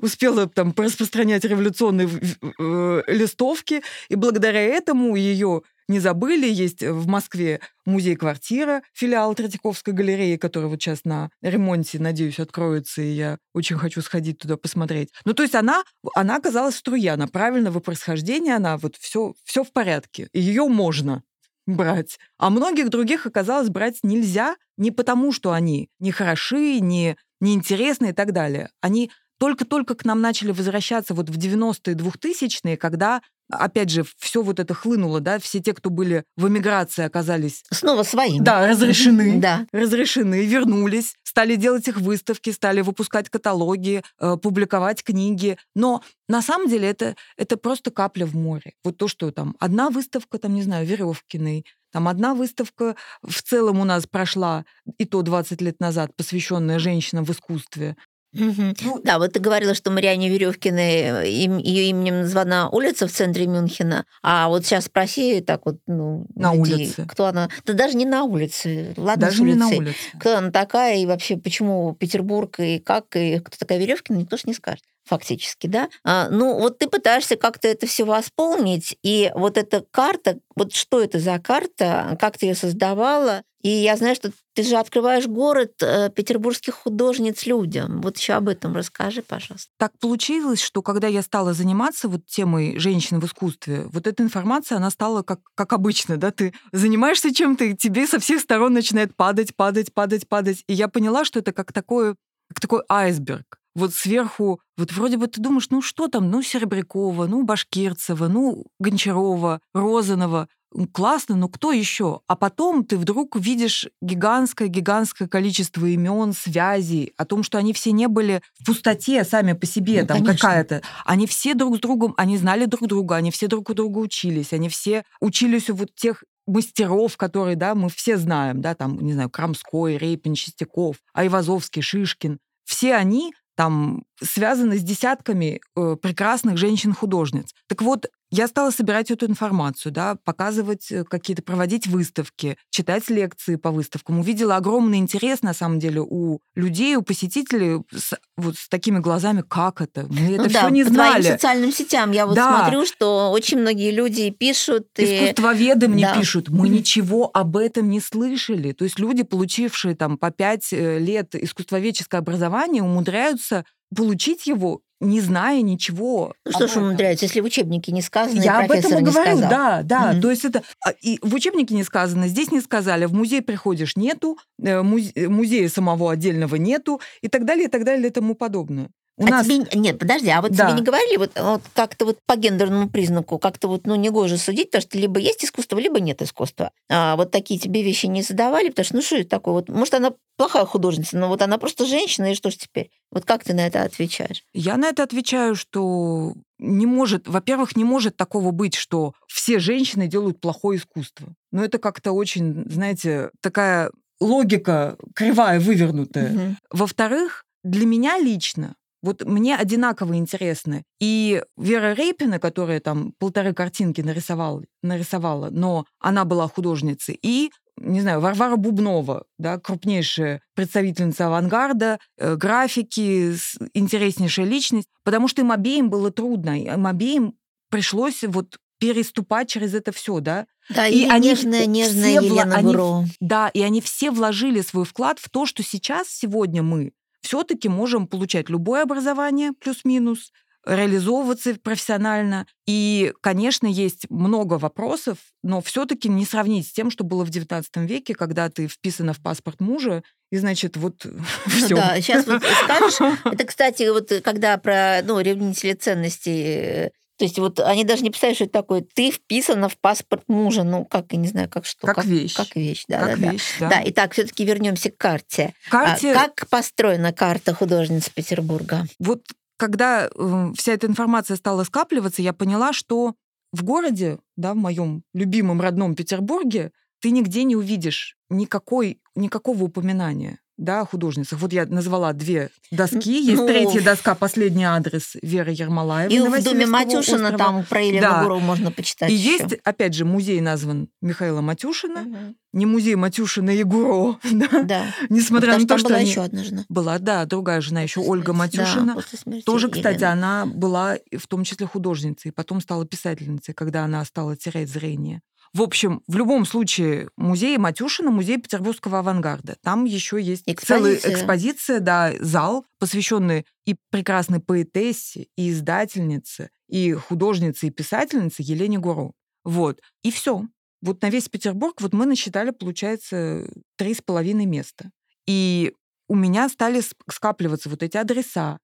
успела 0.00 0.48
там 0.48 0.74
распространять 0.76 1.44
революционные 1.44 2.08
э, 2.08 3.02
листовки, 3.06 3.82
и 4.08 4.14
благодаря 4.14 4.60
этому 4.60 5.16
ее 5.16 5.62
не 5.88 6.00
забыли. 6.00 6.46
Есть 6.46 6.82
в 6.82 7.06
Москве 7.06 7.60
музей-квартира, 7.86 8.82
филиал 8.92 9.34
Третьяковской 9.34 9.92
галереи, 9.92 10.36
который 10.36 10.68
вот 10.68 10.80
сейчас 10.80 11.04
на 11.04 11.30
ремонте, 11.42 11.98
надеюсь, 11.98 12.38
откроется, 12.38 13.02
и 13.02 13.10
я 13.10 13.38
очень 13.54 13.76
хочу 13.76 14.02
сходить 14.02 14.38
туда 14.38 14.56
посмотреть. 14.56 15.10
Ну, 15.24 15.32
то 15.32 15.42
есть 15.42 15.54
она, 15.54 15.82
она 16.14 16.36
оказалась 16.36 16.76
струя, 16.76 17.14
она 17.14 17.26
правильного 17.26 17.80
происхождения, 17.80 18.56
она 18.56 18.76
вот 18.76 18.96
все, 18.96 19.34
все 19.44 19.64
в 19.64 19.72
порядке, 19.72 20.28
ее 20.32 20.68
можно 20.68 21.22
брать. 21.68 22.18
А 22.38 22.50
многих 22.50 22.88
других 22.88 23.26
оказалось 23.26 23.68
брать 23.68 23.98
нельзя 24.02 24.56
не 24.76 24.90
потому, 24.90 25.32
что 25.32 25.52
они 25.52 25.90
не 26.00 26.10
хороши, 26.10 26.80
не, 26.80 27.16
неинтересны 27.40 28.10
и 28.10 28.12
так 28.12 28.32
далее. 28.32 28.70
Они 28.80 29.10
только-только 29.38 29.94
к 29.94 30.04
нам 30.04 30.20
начали 30.20 30.50
возвращаться 30.50 31.14
вот 31.14 31.30
в 31.30 31.38
90-е, 31.38 31.94
2000-е, 31.94 32.76
когда, 32.76 33.22
опять 33.50 33.90
же, 33.90 34.04
все 34.18 34.42
вот 34.42 34.60
это 34.60 34.74
хлынуло, 34.74 35.20
да, 35.20 35.38
все 35.38 35.60
те, 35.60 35.72
кто 35.72 35.90
были 35.90 36.24
в 36.36 36.48
эмиграции, 36.48 37.04
оказались 37.04 37.64
Снова 37.70 38.02
своими. 38.02 38.44
да, 38.44 38.66
разрешены. 38.66 39.38
Да. 39.40 39.66
Разрешены, 39.72 40.44
вернулись, 40.44 41.14
стали 41.22 41.56
делать 41.56 41.86
их 41.88 42.00
выставки, 42.00 42.50
стали 42.50 42.80
выпускать 42.80 43.30
каталоги, 43.30 44.02
э, 44.20 44.36
публиковать 44.36 45.02
книги. 45.02 45.56
Но 45.74 46.02
на 46.28 46.42
самом 46.42 46.68
деле 46.68 46.88
это, 46.88 47.16
это 47.36 47.56
просто 47.56 47.90
капля 47.90 48.26
в 48.26 48.34
море. 48.34 48.72
Вот 48.84 48.96
то, 48.96 49.08
что 49.08 49.30
там 49.30 49.54
одна 49.60 49.90
выставка, 49.90 50.38
там, 50.38 50.54
не 50.54 50.62
знаю, 50.62 50.86
Веревкиной, 50.86 51.64
там 51.90 52.06
одна 52.08 52.34
выставка 52.34 52.96
в 53.22 53.42
целом 53.42 53.80
у 53.80 53.84
нас 53.84 54.06
прошла, 54.06 54.64
и 54.98 55.04
то 55.04 55.22
20 55.22 55.62
лет 55.62 55.80
назад, 55.80 56.14
посвященная 56.16 56.78
женщинам 56.78 57.24
в 57.24 57.30
искусстве. 57.30 57.96
Мгм. 58.32 58.74
Ну, 58.82 59.00
Да, 59.02 59.18
вот 59.18 59.32
ты 59.32 59.40
говорила, 59.40 59.74
что 59.74 59.90
Мариане 59.90 60.28
Веревкиной 60.28 61.28
ее 61.28 61.88
именем 61.90 62.22
названа 62.22 62.68
улица 62.68 63.06
в 63.06 63.12
центре 63.12 63.46
Мюнхена, 63.46 64.04
а 64.22 64.48
вот 64.48 64.66
сейчас 64.66 64.84
спроси 64.84 65.40
так 65.40 65.62
вот, 65.64 65.76
ну, 65.86 66.26
На 66.34 66.54
людей, 66.54 66.86
улице. 66.86 67.06
кто 67.08 67.26
она, 67.26 67.48
да 67.64 67.72
даже 67.72 67.96
не 67.96 68.04
на 68.04 68.24
улице, 68.24 68.92
ладно, 68.96 69.26
Даже 69.26 69.38
с 69.38 69.40
не 69.40 69.54
на 69.54 69.68
улице. 69.68 69.96
Кто 70.20 70.36
она 70.36 70.50
такая 70.50 70.98
и 70.98 71.06
вообще 71.06 71.36
почему 71.38 71.94
Петербург 71.94 72.60
и 72.60 72.78
как, 72.78 73.16
и 73.16 73.38
кто 73.38 73.56
такая 73.58 73.78
Веревкина, 73.78 74.18
никто 74.18 74.36
ж 74.36 74.44
не 74.44 74.52
скажет 74.54 74.84
фактически, 75.08 75.66
да. 75.66 75.88
А, 76.04 76.28
ну, 76.28 76.58
вот 76.58 76.78
ты 76.78 76.88
пытаешься 76.88 77.36
как-то 77.36 77.68
это 77.68 77.86
все 77.86 78.04
восполнить, 78.04 78.96
и 79.02 79.32
вот 79.34 79.56
эта 79.56 79.84
карта, 79.90 80.38
вот 80.54 80.74
что 80.74 81.00
это 81.02 81.18
за 81.18 81.38
карта, 81.38 82.16
как 82.20 82.38
ты 82.38 82.46
ее 82.46 82.54
создавала, 82.54 83.42
и 83.62 83.68
я 83.70 83.96
знаю, 83.96 84.14
что 84.14 84.30
ты 84.54 84.62
же 84.62 84.76
открываешь 84.76 85.26
город 85.26 85.82
э, 85.82 86.10
петербургских 86.10 86.74
художниц 86.74 87.44
людям. 87.44 88.00
Вот 88.00 88.16
еще 88.16 88.34
об 88.34 88.48
этом 88.48 88.74
расскажи, 88.74 89.22
пожалуйста. 89.22 89.68
Так 89.78 89.92
получилось, 89.98 90.60
что 90.60 90.80
когда 90.80 91.08
я 91.08 91.22
стала 91.22 91.54
заниматься 91.54 92.08
вот 92.08 92.24
темой 92.26 92.78
женщин 92.78 93.18
в 93.18 93.26
искусстве, 93.26 93.86
вот 93.92 94.06
эта 94.06 94.22
информация, 94.22 94.76
она 94.76 94.90
стала 94.90 95.22
как, 95.22 95.40
как 95.56 95.72
обычно, 95.72 96.16
да, 96.16 96.30
ты 96.30 96.54
занимаешься 96.72 97.34
чем-то, 97.34 97.64
и 97.64 97.76
тебе 97.76 98.06
со 98.06 98.20
всех 98.20 98.40
сторон 98.40 98.74
начинает 98.74 99.16
падать, 99.16 99.56
падать, 99.56 99.92
падать, 99.92 100.28
падать. 100.28 100.62
И 100.68 100.74
я 100.74 100.86
поняла, 100.86 101.24
что 101.24 101.40
это 101.40 101.52
как 101.52 101.72
такой, 101.72 102.14
как 102.48 102.60
такой 102.60 102.82
айсберг. 102.88 103.58
Вот 103.74 103.94
сверху, 103.94 104.60
вот 104.76 104.92
вроде 104.92 105.16
бы 105.16 105.26
ты 105.26 105.40
думаешь, 105.40 105.70
ну 105.70 105.82
что 105.82 106.08
там, 106.08 106.30
ну 106.30 106.42
Серебрякова, 106.42 107.26
ну 107.26 107.44
Башкирцева, 107.44 108.28
ну 108.28 108.64
Гончарова, 108.78 109.60
Розанова, 109.74 110.48
классно, 110.92 111.36
но 111.36 111.48
кто 111.48 111.72
еще? 111.72 112.20
А 112.26 112.36
потом 112.36 112.84
ты 112.84 112.96
вдруг 112.96 113.36
видишь 113.36 113.88
гигантское-гигантское 114.02 115.28
количество 115.28 115.86
имен, 115.86 116.32
связей, 116.32 117.12
о 117.16 117.24
том, 117.24 117.42
что 117.42 117.58
они 117.58 117.72
все 117.72 117.92
не 117.92 118.08
были 118.08 118.42
в 118.60 118.66
пустоте 118.66 119.24
сами 119.24 119.52
по 119.52 119.66
себе, 119.66 120.02
Ну, 120.02 120.06
там 120.08 120.24
какая-то. 120.24 120.82
Они 121.04 121.26
все 121.26 121.54
друг 121.54 121.76
с 121.76 121.80
другом, 121.80 122.14
они 122.16 122.36
знали 122.36 122.66
друг 122.66 122.88
друга, 122.88 123.16
они 123.16 123.30
все 123.30 123.46
друг 123.46 123.70
у 123.70 123.74
друга 123.74 123.98
учились, 123.98 124.52
они 124.52 124.68
все 124.68 125.04
учились 125.20 125.70
у 125.70 125.74
вот 125.74 125.94
тех 125.94 126.24
мастеров, 126.46 127.16
которые, 127.16 127.56
да, 127.56 127.74
мы 127.74 127.90
все 127.90 128.16
знаем, 128.16 128.60
да, 128.60 128.74
там, 128.74 128.98
не 129.00 129.12
знаю, 129.12 129.30
Крамской, 129.30 129.98
Рейпин, 129.98 130.34
Чистяков, 130.34 130.96
Айвазовский, 131.12 131.82
Шишкин. 131.82 132.38
Все 132.64 132.94
они 132.94 133.34
там 133.58 134.04
связаны 134.22 134.78
с 134.78 134.82
десятками 134.82 135.60
э, 135.76 135.96
прекрасных 136.00 136.56
женщин-художниц. 136.56 137.54
Так 137.68 137.82
вот, 137.82 138.06
я 138.30 138.46
стала 138.46 138.70
собирать 138.70 139.10
эту 139.10 139.24
информацию, 139.24 139.90
да, 139.90 140.16
показывать 140.22 140.92
э, 140.92 141.04
какие-то, 141.04 141.42
проводить 141.42 141.86
выставки, 141.86 142.58
читать 142.70 143.08
лекции 143.08 143.56
по 143.56 143.70
выставкам. 143.70 144.20
Увидела 144.20 144.56
огромный 144.56 144.98
интерес, 144.98 145.40
на 145.42 145.54
самом 145.54 145.78
деле, 145.78 146.02
у 146.02 146.40
людей, 146.54 146.96
у 146.96 147.02
посетителей 147.02 147.82
с, 147.90 148.12
вот 148.36 148.56
с 148.58 148.68
такими 148.68 148.98
глазами, 148.98 149.42
как 149.48 149.80
это? 149.80 150.06
Мы 150.10 150.34
это 150.34 150.42
Ну 150.42 150.48
все 150.50 150.60
да, 150.60 150.70
не 150.70 150.84
по 150.84 150.90
знали. 150.90 151.22
социальным 151.22 151.72
сетям 151.72 152.10
я 152.12 152.26
вот 152.26 152.34
Да. 152.34 152.60
смотрю, 152.64 152.84
что 152.84 153.30
очень 153.30 153.60
многие 153.60 153.92
люди 153.92 154.28
пишут. 154.30 154.88
и- 154.98 155.04
Искусствоведы 155.04 155.88
мне 155.88 156.02
да. 156.04 156.18
пишут, 156.18 156.50
мы 156.50 156.68
ничего 156.68 157.30
об 157.32 157.56
этом 157.56 157.88
не 157.88 158.00
слышали. 158.00 158.72
То 158.72 158.84
есть 158.84 158.98
люди, 158.98 159.22
получившие 159.22 159.94
там 159.94 160.18
по 160.18 160.30
пять 160.30 160.70
э, 160.72 160.98
лет 160.98 161.34
искусствоведческое 161.34 162.20
образование, 162.20 162.82
умудряются 162.82 163.64
получить 163.94 164.46
его, 164.46 164.80
не 165.00 165.20
зная 165.20 165.62
ничего. 165.62 166.34
Ну 166.44 166.52
что 166.52 166.64
об 166.64 166.70
ж 166.70 166.76
умудряются, 166.76 167.24
если 167.26 167.40
в 167.40 167.44
учебнике 167.44 167.92
не 167.92 168.02
сказано, 168.02 168.38
и 168.38 168.42
Я 168.44 168.60
об 168.60 168.66
профессор 168.66 168.92
этом 168.98 169.04
и 169.04 169.10
говорю, 169.10 169.30
сказал. 169.38 169.50
да, 169.50 169.82
да. 169.84 170.12
Мгм. 170.12 170.20
То 170.22 170.30
есть 170.30 170.44
это 170.44 170.62
а, 170.84 170.90
и 171.00 171.18
в 171.22 171.34
учебнике 171.34 171.74
не 171.74 171.84
сказано, 171.84 172.26
здесь 172.28 172.50
не 172.50 172.60
сказали, 172.60 173.04
в 173.04 173.14
музей 173.14 173.40
приходишь 173.42 173.96
нету, 173.96 174.38
э, 174.60 174.80
музе- 174.82 175.28
музея 175.28 175.68
самого 175.68 176.10
отдельного 176.12 176.56
нету 176.56 177.00
и 177.22 177.28
так 177.28 177.44
далее, 177.44 177.66
и 177.66 177.68
так 177.68 177.84
далее, 177.84 178.08
и 178.08 178.10
тому 178.10 178.34
подобное. 178.34 178.90
У 179.18 179.26
а 179.26 179.30
нас 179.30 179.46
тебе... 179.46 179.66
Нет, 179.74 179.98
подожди, 179.98 180.30
а 180.30 180.40
вот 180.40 180.52
Да. 180.52 180.66
тебе 180.66 180.78
не 180.78 180.84
говорили 180.84 181.16
вот, 181.16 181.32
вот 181.36 181.62
как-то 181.74 182.04
вот 182.04 182.18
по 182.24 182.36
гендерному 182.36 182.88
признаку, 182.88 183.38
как-то 183.38 183.66
вот, 183.66 183.84
ну, 183.84 183.96
негоже 183.96 184.38
судить, 184.38 184.70
потому 184.70 184.82
что 184.82 184.96
либо 184.96 185.18
есть 185.18 185.44
искусство, 185.44 185.76
либо 185.76 185.98
нет 185.98 186.22
искусства. 186.22 186.70
А 186.88 187.16
вот 187.16 187.32
такие 187.32 187.58
тебе 187.58 187.82
вещи 187.82 188.06
не 188.06 188.22
задавали, 188.22 188.68
потому 188.68 188.84
что, 188.84 188.94
ну, 188.96 189.02
что 189.02 189.16
это 189.16 189.28
такое? 189.28 189.54
Вот, 189.54 189.68
может, 189.68 189.94
она 189.94 190.12
плохая 190.36 190.64
художница, 190.64 191.18
но 191.18 191.28
вот 191.28 191.42
она 191.42 191.58
просто 191.58 191.84
женщина, 191.84 192.30
и 192.30 192.36
что 192.36 192.50
ж 192.50 192.56
теперь? 192.56 192.90
Вот 193.10 193.24
как 193.24 193.42
ты 193.42 193.54
на 193.54 193.66
это 193.66 193.82
отвечаешь? 193.82 194.44
Я 194.54 194.76
на 194.76 194.88
это 194.88 195.02
отвечаю, 195.02 195.56
что 195.56 196.34
не 196.60 196.86
может, 196.86 197.26
во-первых, 197.26 197.74
не 197.74 197.84
может 197.84 198.16
такого 198.16 198.52
быть, 198.52 198.76
что 198.76 199.14
все 199.26 199.58
женщины 199.58 200.06
делают 200.06 200.40
плохое 200.40 200.78
искусство. 200.78 201.34
Но 201.50 201.64
это 201.64 201.78
как-то 201.78 202.12
очень, 202.12 202.70
знаете, 202.70 203.30
такая 203.40 203.90
логика 204.20 204.96
кривая, 205.14 205.58
вывернутая. 205.58 206.30
Мгм. 206.30 206.58
Во-вторых, 206.70 207.44
для 207.64 207.86
меня 207.86 208.18
лично 208.18 208.76
вот 209.02 209.24
мне 209.24 209.56
одинаково 209.56 210.16
интересны 210.16 210.84
и 211.00 211.42
Вера 211.56 211.94
Рейпина, 211.94 212.38
которая 212.38 212.80
там 212.80 213.12
полторы 213.18 213.54
картинки 213.54 214.00
нарисовала, 214.00 214.62
нарисовала, 214.82 215.50
но 215.50 215.84
она 216.00 216.24
была 216.24 216.48
художницей, 216.48 217.18
и 217.22 217.50
не 217.80 218.00
знаю, 218.00 218.20
Варвара 218.20 218.56
Бубнова, 218.56 219.24
да, 219.38 219.58
крупнейшая 219.58 220.40
представительница 220.54 221.28
авангарда, 221.28 221.98
э, 222.18 222.34
графики, 222.34 223.34
интереснейшая 223.72 224.46
личность, 224.46 224.88
потому 225.04 225.28
что 225.28 225.42
им 225.42 225.52
обеим 225.52 225.88
было 225.88 226.10
трудно, 226.10 226.60
им 226.60 226.86
обеим 226.86 227.34
пришлось 227.70 228.24
вот 228.24 228.58
переступать 228.80 229.48
через 229.48 229.74
это 229.74 229.92
все, 229.92 230.20
да. 230.20 230.46
Да, 230.68 230.86
И 230.86 231.04
и, 231.04 231.08
они 231.08 231.30
нежная, 231.30 231.66
нежная 231.66 232.20
все 232.20 232.20
вла- 232.20 232.24
Елена 232.24 232.56
они. 232.56 232.74
Да, 233.20 233.48
и 233.48 233.62
они 233.62 233.80
все 233.80 234.10
вложили 234.10 234.60
свой 234.60 234.84
вклад 234.84 235.18
в 235.18 235.30
то, 235.30 235.46
что 235.46 235.62
сейчас, 235.62 236.08
сегодня 236.08 236.62
мы 236.62 236.92
все-таки 237.28 237.68
можем 237.68 238.06
получать 238.06 238.48
любое 238.48 238.84
образование, 238.84 239.52
плюс-минус, 239.52 240.32
реализовываться 240.64 241.56
профессионально. 241.62 242.46
И, 242.66 243.12
конечно, 243.20 243.66
есть 243.66 244.08
много 244.08 244.54
вопросов, 244.54 245.18
но 245.42 245.60
все-таки 245.60 246.08
не 246.08 246.24
сравнить 246.24 246.66
с 246.66 246.72
тем, 246.72 246.90
что 246.90 247.04
было 247.04 247.26
в 247.26 247.28
XIX 247.28 247.64
веке, 247.86 248.14
когда 248.14 248.48
ты 248.48 248.66
вписана 248.66 249.12
в 249.12 249.20
паспорт 249.20 249.60
мужа, 249.60 250.02
и, 250.32 250.38
значит, 250.38 250.78
вот 250.78 251.04
все. 251.46 251.76
да, 251.76 252.00
сейчас 252.00 252.26
вот 252.26 252.42
скажешь, 252.64 253.18
это, 253.26 253.44
кстати, 253.44 253.90
вот 253.90 254.10
э, 254.10 254.22
когда 254.22 254.56
про 254.56 255.02
ну, 255.04 255.20
ревнители 255.20 255.74
ценностей, 255.74 256.42
э, 256.44 256.90
то 257.18 257.24
есть 257.24 257.38
вот 257.38 257.58
они 257.58 257.84
даже 257.84 258.04
не 258.04 258.10
представляют, 258.10 258.36
что 258.36 258.44
это 258.44 258.52
такое. 258.52 258.80
Ты 258.94 259.10
вписана 259.10 259.68
в 259.68 259.76
паспорт 259.76 260.22
мужа, 260.28 260.62
ну 260.62 260.84
как, 260.84 261.12
я 261.12 261.18
не 261.18 261.26
знаю, 261.26 261.48
как 261.48 261.66
что. 261.66 261.86
Как 261.88 262.04
вещь. 262.04 262.34
Как 262.34 262.54
вещь, 262.54 262.84
да. 262.86 263.00
Как 263.00 263.20
да, 263.20 263.32
вещь, 263.32 263.56
да. 263.58 263.68
Да, 263.68 263.82
итак, 263.84 264.12
все-таки 264.12 264.44
вернемся 264.44 264.92
к 264.92 264.96
карте. 264.96 265.52
А 265.66 265.70
Карте, 265.70 266.14
как 266.14 266.48
построена 266.48 267.12
карта 267.12 267.54
художниц 267.54 268.08
Петербурга? 268.08 268.86
вот 269.00 269.24
когда 269.56 270.08
э, 270.14 270.52
вся 270.56 270.72
эта 270.72 270.86
информация 270.86 271.36
стала 271.36 271.64
скапливаться, 271.64 272.22
я 272.22 272.32
поняла, 272.32 272.72
что 272.72 273.16
в 273.52 273.64
городе, 273.64 274.18
да, 274.36 274.54
в 274.54 274.56
моем 274.56 275.02
любимом 275.12 275.60
родном 275.60 275.96
Петербурге, 275.96 276.70
ты 277.00 277.10
нигде 277.10 277.42
не 277.42 277.56
увидишь 277.56 278.16
никакой, 278.30 279.00
никакого 279.16 279.64
упоминания 279.64 280.38
да, 280.58 280.80
о 280.80 280.84
художницах. 280.84 281.38
Вот 281.38 281.52
я 281.52 281.64
назвала 281.66 282.12
две 282.12 282.50
доски. 282.72 283.22
Есть 283.22 283.38
ну, 283.40 283.46
третья 283.46 283.80
доска, 283.80 284.14
последний 284.16 284.64
адрес 284.64 285.16
Веры 285.22 285.52
Ермолаевой. 285.52 286.14
И 286.14 286.20
в 286.20 286.44
доме 286.44 286.66
Матюшина 286.66 287.28
острова. 287.30 287.38
там 287.38 287.64
про 287.64 287.80
Елену 287.80 288.02
Да. 288.02 288.22
Гуру 288.24 288.40
можно 288.40 288.72
почитать 288.72 289.10
И 289.10 289.14
ещё. 289.14 289.30
есть, 289.44 289.54
опять 289.64 289.94
же, 289.94 290.04
музей 290.04 290.40
назван 290.40 290.88
Михаила 291.00 291.40
Матюшина. 291.40 292.00
Мгм. 292.00 292.36
Не 292.52 292.66
музей 292.66 292.96
Матюшина 292.96 293.50
и 293.50 293.62
Гуро, 293.62 294.18
да. 294.32 294.62
Да. 294.64 294.84
Несмотря 295.08 295.52
Потому 295.52 295.62
на 295.62 295.68
то, 295.68 295.78
что 295.78 295.88
была 295.88 295.98
они... 295.98 296.10
еще 296.10 296.22
одна 296.22 296.42
жена. 296.44 296.64
Была, 296.68 296.98
да, 296.98 297.24
другая 297.24 297.60
жена, 297.60 297.82
еще 297.82 298.00
После 298.00 298.10
Ольга 298.10 298.34
смерти. 298.34 298.56
Да, 298.56 298.62
Матюшина. 298.64 299.02
смерти 299.16 299.44
Тоже, 299.44 299.68
кстати, 299.68 299.96
Елены. 299.98 300.12
она 300.12 300.46
была 300.46 300.96
в 301.16 301.26
том 301.28 301.44
числе 301.44 301.66
художницей, 301.66 302.32
потом 302.32 302.60
стала 302.60 302.84
писательницей, 302.84 303.54
когда 303.54 303.84
она 303.84 304.04
стала 304.04 304.36
терять 304.36 304.68
зрение. 304.68 305.22
В 305.54 305.62
общем, 305.62 306.02
в 306.06 306.16
любом 306.16 306.44
случае, 306.44 307.08
музей 307.16 307.56
Матюшина, 307.58 308.10
музей 308.10 308.38
петербургского 308.38 308.98
авангарда. 309.00 309.56
Там 309.62 309.84
еще 309.84 310.20
есть 310.20 310.44
целая 310.44 310.94
Экспозиция. 310.94 311.12
экспозиция, 311.14 311.80
да, 311.80 312.12
зал, 312.20 312.66
посвященный 312.78 313.46
и 313.66 313.76
прекрасной 313.90 314.40
поэтессе, 314.40 315.28
и 315.36 315.50
издательнице, 315.50 316.50
и 316.68 316.92
художнице, 316.92 317.66
и 317.66 317.70
писательнице 317.70 318.42
Елене 318.42 318.78
Гуру. 318.78 319.14
Вот. 319.44 319.80
И 320.02 320.10
все. 320.10 320.42
Вот 320.82 321.02
на 321.02 321.10
весь 321.10 321.28
Петербург 321.28 321.80
вот 321.80 321.92
мы 321.92 322.06
насчитали, 322.06 322.50
получается, 322.50 323.48
три 323.76 323.94
с 323.94 324.00
половиной 324.02 324.46
места. 324.46 324.90
И 325.26 325.72
у 326.08 326.14
меня 326.14 326.48
стали 326.48 326.80
ск- 326.80 326.94
скапливаться 327.10 327.68
вот 327.68 327.82
эти 327.82 327.96
адреса, 327.96 328.58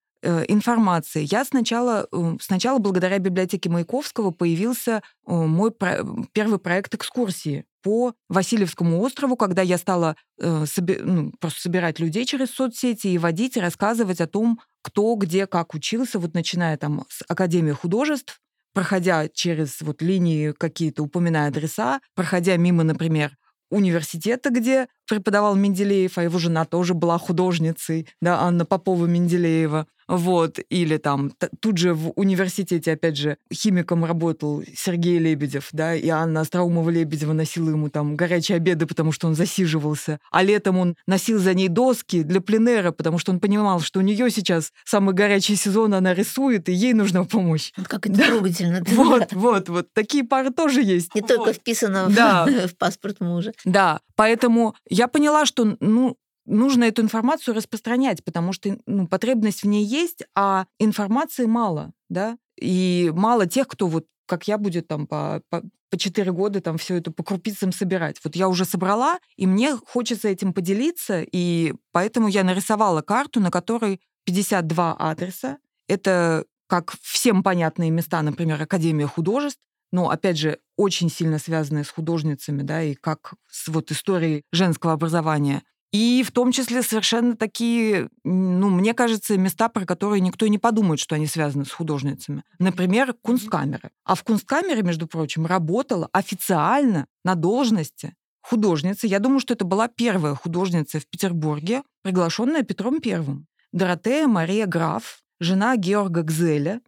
информации. 0.48 1.26
Я 1.30 1.44
сначала, 1.44 2.06
э, 2.12 2.36
сначала 2.40 2.78
благодаря 2.78 3.18
библиотеке 3.18 3.68
Маяковского 3.70 4.30
появился 4.30 5.02
э, 5.26 5.32
мой 5.32 5.70
про- 5.70 6.04
первый 6.32 6.58
проект 6.58 6.94
экскурсии 6.94 7.64
по 7.82 8.14
Васильевскому 8.28 9.00
острову, 9.00 9.36
когда 9.36 9.62
я 9.62 9.78
стала 9.78 10.16
э, 10.40 10.64
соби- 10.64 11.02
ну, 11.02 11.32
просто 11.38 11.60
собирать 11.60 12.00
людей 12.00 12.24
через 12.24 12.50
соцсети 12.50 13.08
и 13.08 13.18
водить, 13.18 13.56
и 13.56 13.60
рассказывать 13.60 14.20
о 14.20 14.26
том, 14.26 14.60
кто, 14.82 15.14
где, 15.14 15.46
как 15.46 15.74
учился, 15.74 16.18
вот 16.18 16.34
начиная 16.34 16.76
там 16.76 17.04
с 17.08 17.22
Академии 17.28 17.72
художеств, 17.72 18.40
проходя 18.72 19.28
через 19.28 19.80
вот 19.80 20.02
линии 20.02 20.52
какие-то, 20.52 21.02
упоминая 21.02 21.48
адреса, 21.48 22.00
проходя 22.14 22.56
мимо, 22.56 22.82
например, 22.84 23.36
университета, 23.70 24.50
где 24.50 24.88
преподавал 25.08 25.54
Менделеев, 25.56 26.18
а 26.18 26.22
его 26.22 26.38
жена 26.38 26.64
тоже 26.64 26.94
была 26.94 27.18
художницей, 27.18 28.06
да, 28.20 28.40
Анна 28.40 28.64
Попова-Менделеева. 28.64 29.86
Вот, 30.06 30.58
или 30.68 30.98
там 30.98 31.30
т- 31.30 31.48
тут 31.60 31.78
же 31.78 31.94
в 31.94 32.10
университете, 32.16 32.92
опять 32.92 33.16
же, 33.16 33.38
химиком 33.50 34.04
работал 34.04 34.62
Сергей 34.76 35.18
Лебедев, 35.18 35.68
да, 35.72 35.94
и 35.94 36.06
Анна 36.10 36.40
Остроумова-Лебедева 36.42 37.32
носила 37.32 37.70
ему 37.70 37.88
там 37.88 38.14
горячие 38.14 38.56
обеды, 38.56 38.84
потому 38.84 39.12
что 39.12 39.28
он 39.28 39.34
засиживался. 39.34 40.20
А 40.30 40.42
летом 40.42 40.76
он 40.76 40.96
носил 41.06 41.38
за 41.38 41.54
ней 41.54 41.68
доски 41.68 42.22
для 42.22 42.42
пленера, 42.42 42.92
потому 42.92 43.16
что 43.18 43.32
он 43.32 43.40
понимал, 43.40 43.80
что 43.80 44.00
у 44.00 44.02
нее 44.02 44.30
сейчас 44.30 44.72
самый 44.84 45.14
горячий 45.14 45.56
сезон, 45.56 45.94
она 45.94 46.12
рисует, 46.12 46.68
и 46.68 46.74
ей 46.74 46.92
нужна 46.92 47.24
помощь. 47.24 47.72
Вот 47.78 47.88
как 47.88 48.04
это 48.06 48.18
Да. 48.18 48.26
трогательно. 48.26 48.82
да. 48.82 48.90
Вот, 48.94 49.32
вот, 49.32 49.68
вот. 49.70 49.88
Такие 49.94 50.22
пары 50.24 50.50
тоже 50.50 50.82
есть. 50.82 51.14
Не 51.14 51.22
только 51.22 51.44
Вот. 51.46 51.56
вписано 51.56 52.10
в- 52.10 52.14
Да. 52.14 52.44
в 52.68 52.76
паспорт 52.76 53.20
мужа. 53.20 53.52
Да, 53.64 54.00
поэтому 54.16 54.74
я 54.94 55.08
поняла, 55.08 55.44
что 55.44 55.76
ну, 55.80 56.16
нужно 56.46 56.84
эту 56.84 57.02
информацию 57.02 57.54
распространять, 57.54 58.22
потому 58.22 58.52
что 58.52 58.78
ну, 58.86 59.08
потребность 59.08 59.62
в 59.62 59.66
ней 59.66 59.84
есть, 59.84 60.22
а 60.36 60.66
информации 60.78 61.46
мало, 61.46 61.92
да, 62.08 62.38
и 62.56 63.10
мало 63.14 63.46
тех, 63.46 63.66
кто 63.66 63.88
вот 63.88 64.06
как 64.26 64.48
я 64.48 64.56
будет 64.56 64.86
там 64.88 65.06
по, 65.06 65.42
по, 65.50 65.62
по 65.90 65.98
4 65.98 66.32
года 66.32 66.60
там 66.60 66.78
все 66.78 66.96
это 66.96 67.10
по 67.10 67.22
крупицам 67.22 67.72
собирать. 67.72 68.20
Вот 68.24 68.36
я 68.36 68.48
уже 68.48 68.64
собрала, 68.64 69.18
и 69.36 69.46
мне 69.46 69.76
хочется 69.76 70.28
этим 70.28 70.54
поделиться, 70.54 71.22
и 71.30 71.74
поэтому 71.92 72.28
я 72.28 72.44
нарисовала 72.44 73.02
карту, 73.02 73.40
на 73.40 73.50
которой 73.50 74.00
52 74.24 74.94
адреса. 74.94 75.58
Это 75.88 76.46
как 76.68 76.94
всем 77.02 77.42
понятные 77.42 77.90
места, 77.90 78.22
например, 78.22 78.62
Академия 78.62 79.06
художеств, 79.06 79.60
но, 79.92 80.10
опять 80.10 80.38
же, 80.38 80.58
очень 80.76 81.10
сильно 81.10 81.38
связанные 81.38 81.84
с 81.84 81.90
художницами, 81.90 82.62
да, 82.62 82.82
и 82.82 82.94
как 82.94 83.34
с 83.48 83.68
вот 83.68 83.90
историей 83.90 84.42
женского 84.52 84.92
образования. 84.92 85.62
И 85.92 86.24
в 86.26 86.32
том 86.32 86.50
числе 86.50 86.82
совершенно 86.82 87.36
такие, 87.36 88.08
ну, 88.24 88.68
мне 88.68 88.94
кажется, 88.94 89.38
места, 89.38 89.68
про 89.68 89.84
которые 89.86 90.20
никто 90.20 90.48
не 90.48 90.58
подумает, 90.58 90.98
что 90.98 91.14
они 91.14 91.28
связаны 91.28 91.64
с 91.64 91.70
художницами. 91.70 92.42
Например, 92.58 93.14
кунсткамеры. 93.22 93.90
А 94.04 94.16
в 94.16 94.24
кунсткамере, 94.24 94.82
между 94.82 95.06
прочим, 95.06 95.46
работала 95.46 96.08
официально 96.12 97.06
на 97.24 97.36
должности 97.36 98.14
художница. 98.42 99.06
Я 99.06 99.20
думаю, 99.20 99.38
что 99.38 99.54
это 99.54 99.64
была 99.64 99.88
первая 99.88 100.34
художница 100.34 100.98
в 100.98 101.06
Петербурге, 101.06 101.82
приглашенная 102.02 102.62
Петром 102.62 103.00
Первым. 103.00 103.46
Доротея 103.72 104.26
Мария 104.26 104.66
Граф, 104.66 105.22
жена 105.40 105.76
Георга 105.76 106.22
Гзеля, 106.22 106.80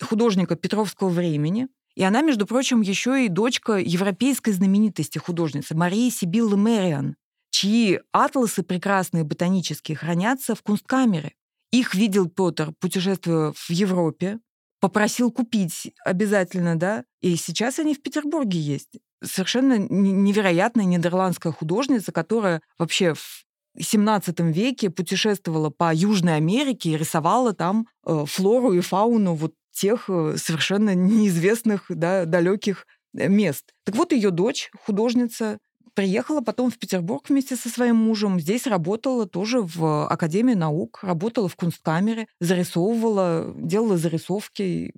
художника 0.00 0.56
Петровского 0.56 1.08
времени. 1.08 1.68
И 1.94 2.02
она, 2.02 2.22
между 2.22 2.46
прочим, 2.46 2.80
еще 2.80 3.24
и 3.24 3.28
дочка 3.28 3.74
европейской 3.74 4.52
знаменитости 4.52 5.18
художницы 5.18 5.74
Марии 5.74 6.10
Сибиллы 6.10 6.56
Мэриан, 6.56 7.16
чьи 7.50 8.00
атласы 8.12 8.62
прекрасные 8.62 9.24
ботанические 9.24 9.96
хранятся 9.96 10.54
в 10.54 10.62
кунсткамере. 10.62 11.34
Их 11.70 11.94
видел 11.94 12.28
Петр, 12.28 12.72
путешествуя 12.80 13.52
в 13.52 13.70
Европе, 13.70 14.38
попросил 14.80 15.30
купить 15.30 15.92
обязательно, 16.04 16.76
да, 16.76 17.04
и 17.20 17.36
сейчас 17.36 17.78
они 17.78 17.94
в 17.94 18.02
Петербурге 18.02 18.58
есть. 18.58 18.98
Совершенно 19.22 19.78
невероятная 19.78 20.84
нидерландская 20.84 21.52
художница, 21.52 22.10
которая 22.10 22.60
вообще 22.78 23.14
в 23.14 23.44
XVII 23.78 24.52
веке 24.52 24.90
путешествовала 24.90 25.70
по 25.70 25.94
Южной 25.94 26.36
Америке 26.36 26.90
и 26.90 26.96
рисовала 26.96 27.54
там 27.54 27.86
э, 28.04 28.24
флору 28.26 28.72
и 28.72 28.80
фауну 28.80 29.34
вот 29.34 29.54
тех 29.72 30.04
э, 30.08 30.36
совершенно 30.36 30.94
неизвестных, 30.94 31.86
да, 31.88 32.24
далеких 32.24 32.86
э, 33.16 33.28
мест. 33.28 33.72
Так 33.84 33.96
вот, 33.96 34.12
ее 34.12 34.30
дочь, 34.30 34.70
художница, 34.84 35.58
приехала 35.94 36.40
потом 36.40 36.70
в 36.70 36.78
Петербург 36.78 37.28
вместе 37.28 37.56
со 37.56 37.68
своим 37.68 37.96
мужем. 37.96 38.40
Здесь 38.40 38.66
работала 38.66 39.26
тоже 39.26 39.60
в 39.62 40.06
Академии 40.06 40.54
наук, 40.54 41.00
работала 41.02 41.48
в 41.48 41.56
Кунсткамере, 41.56 42.26
зарисовывала, 42.40 43.52
делала 43.56 43.98
зарисовки. 43.98 44.92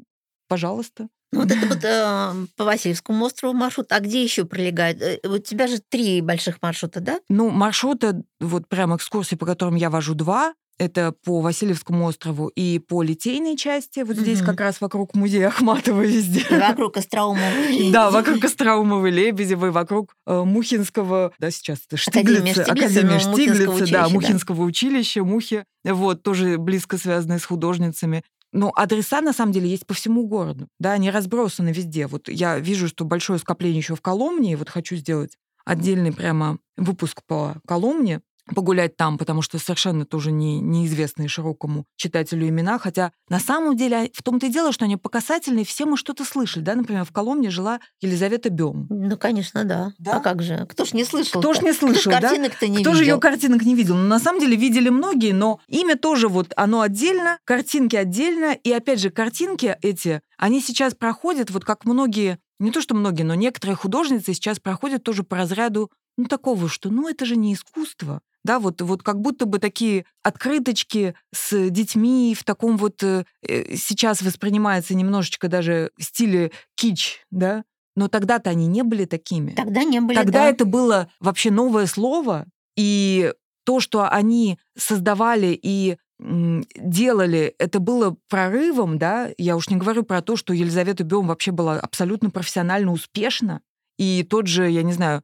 Пожалуйста. 0.49 1.09
Ну, 1.33 1.41
вот 1.41 1.51
это 1.51 1.67
вот 1.67 1.79
э, 1.85 2.47
по 2.57 2.65
Васильевскому 2.65 3.25
острову 3.25 3.55
маршрут. 3.55 3.91
А 3.91 4.01
где 4.01 4.23
еще 4.23 4.45
пролегает? 4.45 5.03
Э, 5.03 5.19
У 5.25 5.39
тебя 5.39 5.67
же 5.67 5.81
три 5.81 6.21
больших 6.21 6.63
маршрута, 6.63 7.01
да? 7.01 7.21
Ну, 7.29 7.51
маршруты, 7.51 8.23
вот 8.41 8.69
прям 8.69 8.95
экскурсии, 8.95 9.35
по 9.35 9.47
которым 9.47 9.75
я 9.75 9.91
вожу 9.91 10.15
два, 10.15 10.55
это 10.79 11.15
по 11.25 11.41
Васильевскому 11.41 12.05
острову 12.07 12.49
и 12.49 12.79
по 12.79 13.03
Литейной 13.03 13.57
части. 13.57 14.01
Вот 14.01 14.17
здесь 14.17 14.39
Мгм. 14.39 14.47
как 14.47 14.61
раз 14.61 14.81
вокруг 14.81 15.15
музея 15.15 15.49
Ахматова 15.49 16.03
везде. 16.03 16.45
И 16.51 16.59
вокруг 16.59 16.97
Остроумова. 16.97 17.93
Да, 17.93 18.11
вокруг 18.11 18.45
Остроумовой, 18.45 19.11
Лебедевой, 19.11 19.71
вокруг 19.71 20.15
э, 20.27 20.43
Мухинского, 20.43 21.33
да, 21.39 21.51
сейчас 21.51 21.81
это 21.87 21.97
Штиглица, 21.97 22.65
Академия 22.65 23.15
Мухинского 23.15 23.35
Штиглица, 23.35 23.93
да, 23.93 24.03
да. 24.05 24.09
Мухинского 24.09 24.63
училища, 24.63 25.23
Мухи, 25.25 25.65
вот, 25.85 26.23
тоже 26.23 26.59
близко 26.59 26.99
связанные 26.99 27.39
с 27.39 27.45
художницами. 27.45 28.25
Но 28.53 28.73
адреса, 28.75 29.21
на 29.21 29.33
самом 29.33 29.53
деле, 29.53 29.69
есть 29.69 29.87
по 29.87 29.95
всему 29.95 30.27
городу, 30.27 30.69
да, 30.79 30.93
они 30.93 31.11
разбросаны 31.11 31.71
везде. 31.71 32.07
Вот 32.07 32.29
я 32.29 32.59
вижу, 32.59 32.87
что 32.89 33.05
большое 33.05 33.39
скопление 33.39 33.79
еще 33.79 33.97
в 33.97 34.01
Коломне, 34.01 34.53
и 34.53 34.57
вот 34.57 34.69
хочу 34.71 34.95
сделать 34.97 35.37
отдельный 35.65 36.13
прямо 36.13 36.59
выпуск 36.77 37.23
по 37.27 37.57
Коломне, 37.67 38.21
погулять 38.55 38.97
там, 38.97 39.19
потому 39.19 39.43
что 39.43 39.59
совершенно 39.59 40.05
тоже 40.05 40.31
не, 40.33 40.61
неизвестные 40.61 41.29
широкому 41.29 41.85
читателю 41.97 42.49
имена. 42.49 42.79
Хотя 42.79 43.13
на 43.29 43.41
самом 43.41 43.77
деле 43.77 44.11
в 44.15 44.23
том-то 44.23 44.47
и 44.47 44.51
дело, 44.51 44.73
что 44.73 44.85
они 44.85 44.97
показательные, 44.97 45.65
все 45.65 45.87
мы 45.87 45.97
что-то 45.97 46.25
слышали. 46.25 46.63
Да? 46.63 46.75
Например, 46.75 47.05
в 47.05 47.13
Коломне 47.13 47.51
жила 47.51 47.81
Елизавета 48.01 48.51
Бем. 48.51 48.87
Ну, 48.91 49.17
конечно, 49.17 49.65
да. 49.65 49.93
Да? 49.99 50.17
А 50.17 50.21
как 50.21 50.43
же? 50.43 50.67
Кто 50.69 50.85
ж 50.85 50.93
не 50.93 51.05
слышал? 51.05 51.41
Кто 51.41 51.55
ж 51.55 51.61
не 51.63 51.73
слышал, 51.73 52.13
да? 52.13 52.21
картинок-то 52.21 52.69
не 52.69 52.83
Кто 52.83 52.93
же 52.93 53.03
ее 53.03 53.05
видел? 53.05 53.21
картинок 53.21 53.63
не 53.63 53.75
видел? 53.75 53.97
Ну, 53.97 54.07
на 54.07 54.19
самом 54.19 54.41
деле 54.41 54.57
видели 54.57 54.89
многие, 54.89 55.33
но 55.33 55.61
имя 55.69 55.97
тоже 55.97 56.29
вот, 56.29 56.53
оно 56.57 56.81
отдельно, 56.83 57.39
картинки 57.45 57.97
отдельно. 57.97 58.53
И 58.53 58.71
опять 58.73 59.01
же, 59.01 59.11
картинки 59.11 59.77
эти, 59.83 60.21
они 60.37 60.61
сейчас 60.61 60.95
проходят, 60.95 61.51
вот 61.51 61.65
как 61.65 61.85
многие, 61.85 62.39
не 62.59 62.71
то 62.71 62.81
что 62.81 62.95
многие, 62.95 63.23
но 63.23 63.35
некоторые 63.35 63.77
художницы 63.77 64.35
сейчас 64.35 64.61
проходят 64.61 65.03
тоже 65.03 65.23
по 65.23 65.37
разряду, 65.37 65.91
ну, 66.17 66.27
такого, 66.27 66.69
что, 66.69 66.91
ну, 66.91 67.09
это 67.09 67.25
же 67.25 67.37
не 67.37 67.55
искусство. 67.55 68.21
Да, 68.45 68.59
вот, 68.59 68.83
вот 68.83 69.03
как 69.03 69.21
будто 69.21 69.47
бы 69.47 69.59
такие 69.59 70.05
открыточки 70.23 71.15
с 71.33 71.71
детьми 71.71 72.37
в 72.39 72.45
таком 72.45 72.77
вот 72.77 73.03
э, 73.03 73.25
э, 73.43 73.77
сейчас 73.77 74.21
воспринимается 74.21 74.95
немножечко 74.95 75.49
даже 75.49 75.91
стиле 75.99 76.53
кич, 76.75 77.25
да, 77.31 77.65
но 77.97 78.09
тогда-то 78.09 78.51
они 78.51 78.67
не 78.67 78.83
были 78.83 79.07
такими. 79.07 79.53
Тогда 79.53 79.83
не 79.85 80.01
были, 80.01 80.17
Тогда 80.17 80.41
да. 80.41 80.49
это 80.51 80.67
было 80.67 81.09
вообще 81.21 81.51
новое 81.51 81.87
слово, 81.87 82.47
и 82.77 83.33
то, 83.65 83.81
что 83.81 84.09
они 84.09 84.59
создавали 84.77 85.59
и 85.61 85.97
делали, 86.21 87.55
это 87.59 87.81
было 87.81 88.17
прорывом, 88.29 88.99
да. 88.99 89.31
Я 89.37 89.57
уж 89.57 89.69
не 89.69 89.77
говорю 89.77 90.05
про 90.05 90.23
то, 90.23 90.37
что 90.37 90.53
Елизавета 90.53 91.03
Бем 91.03 91.27
вообще 91.27 91.51
была 91.51 91.79
абсолютно 91.81 92.31
профессионально 92.31 92.93
успешна. 92.93 93.61
И 93.99 94.23
тот 94.29 94.47
же, 94.47 94.71
я 94.71 94.83
не 94.83 94.93
знаю, 94.93 95.23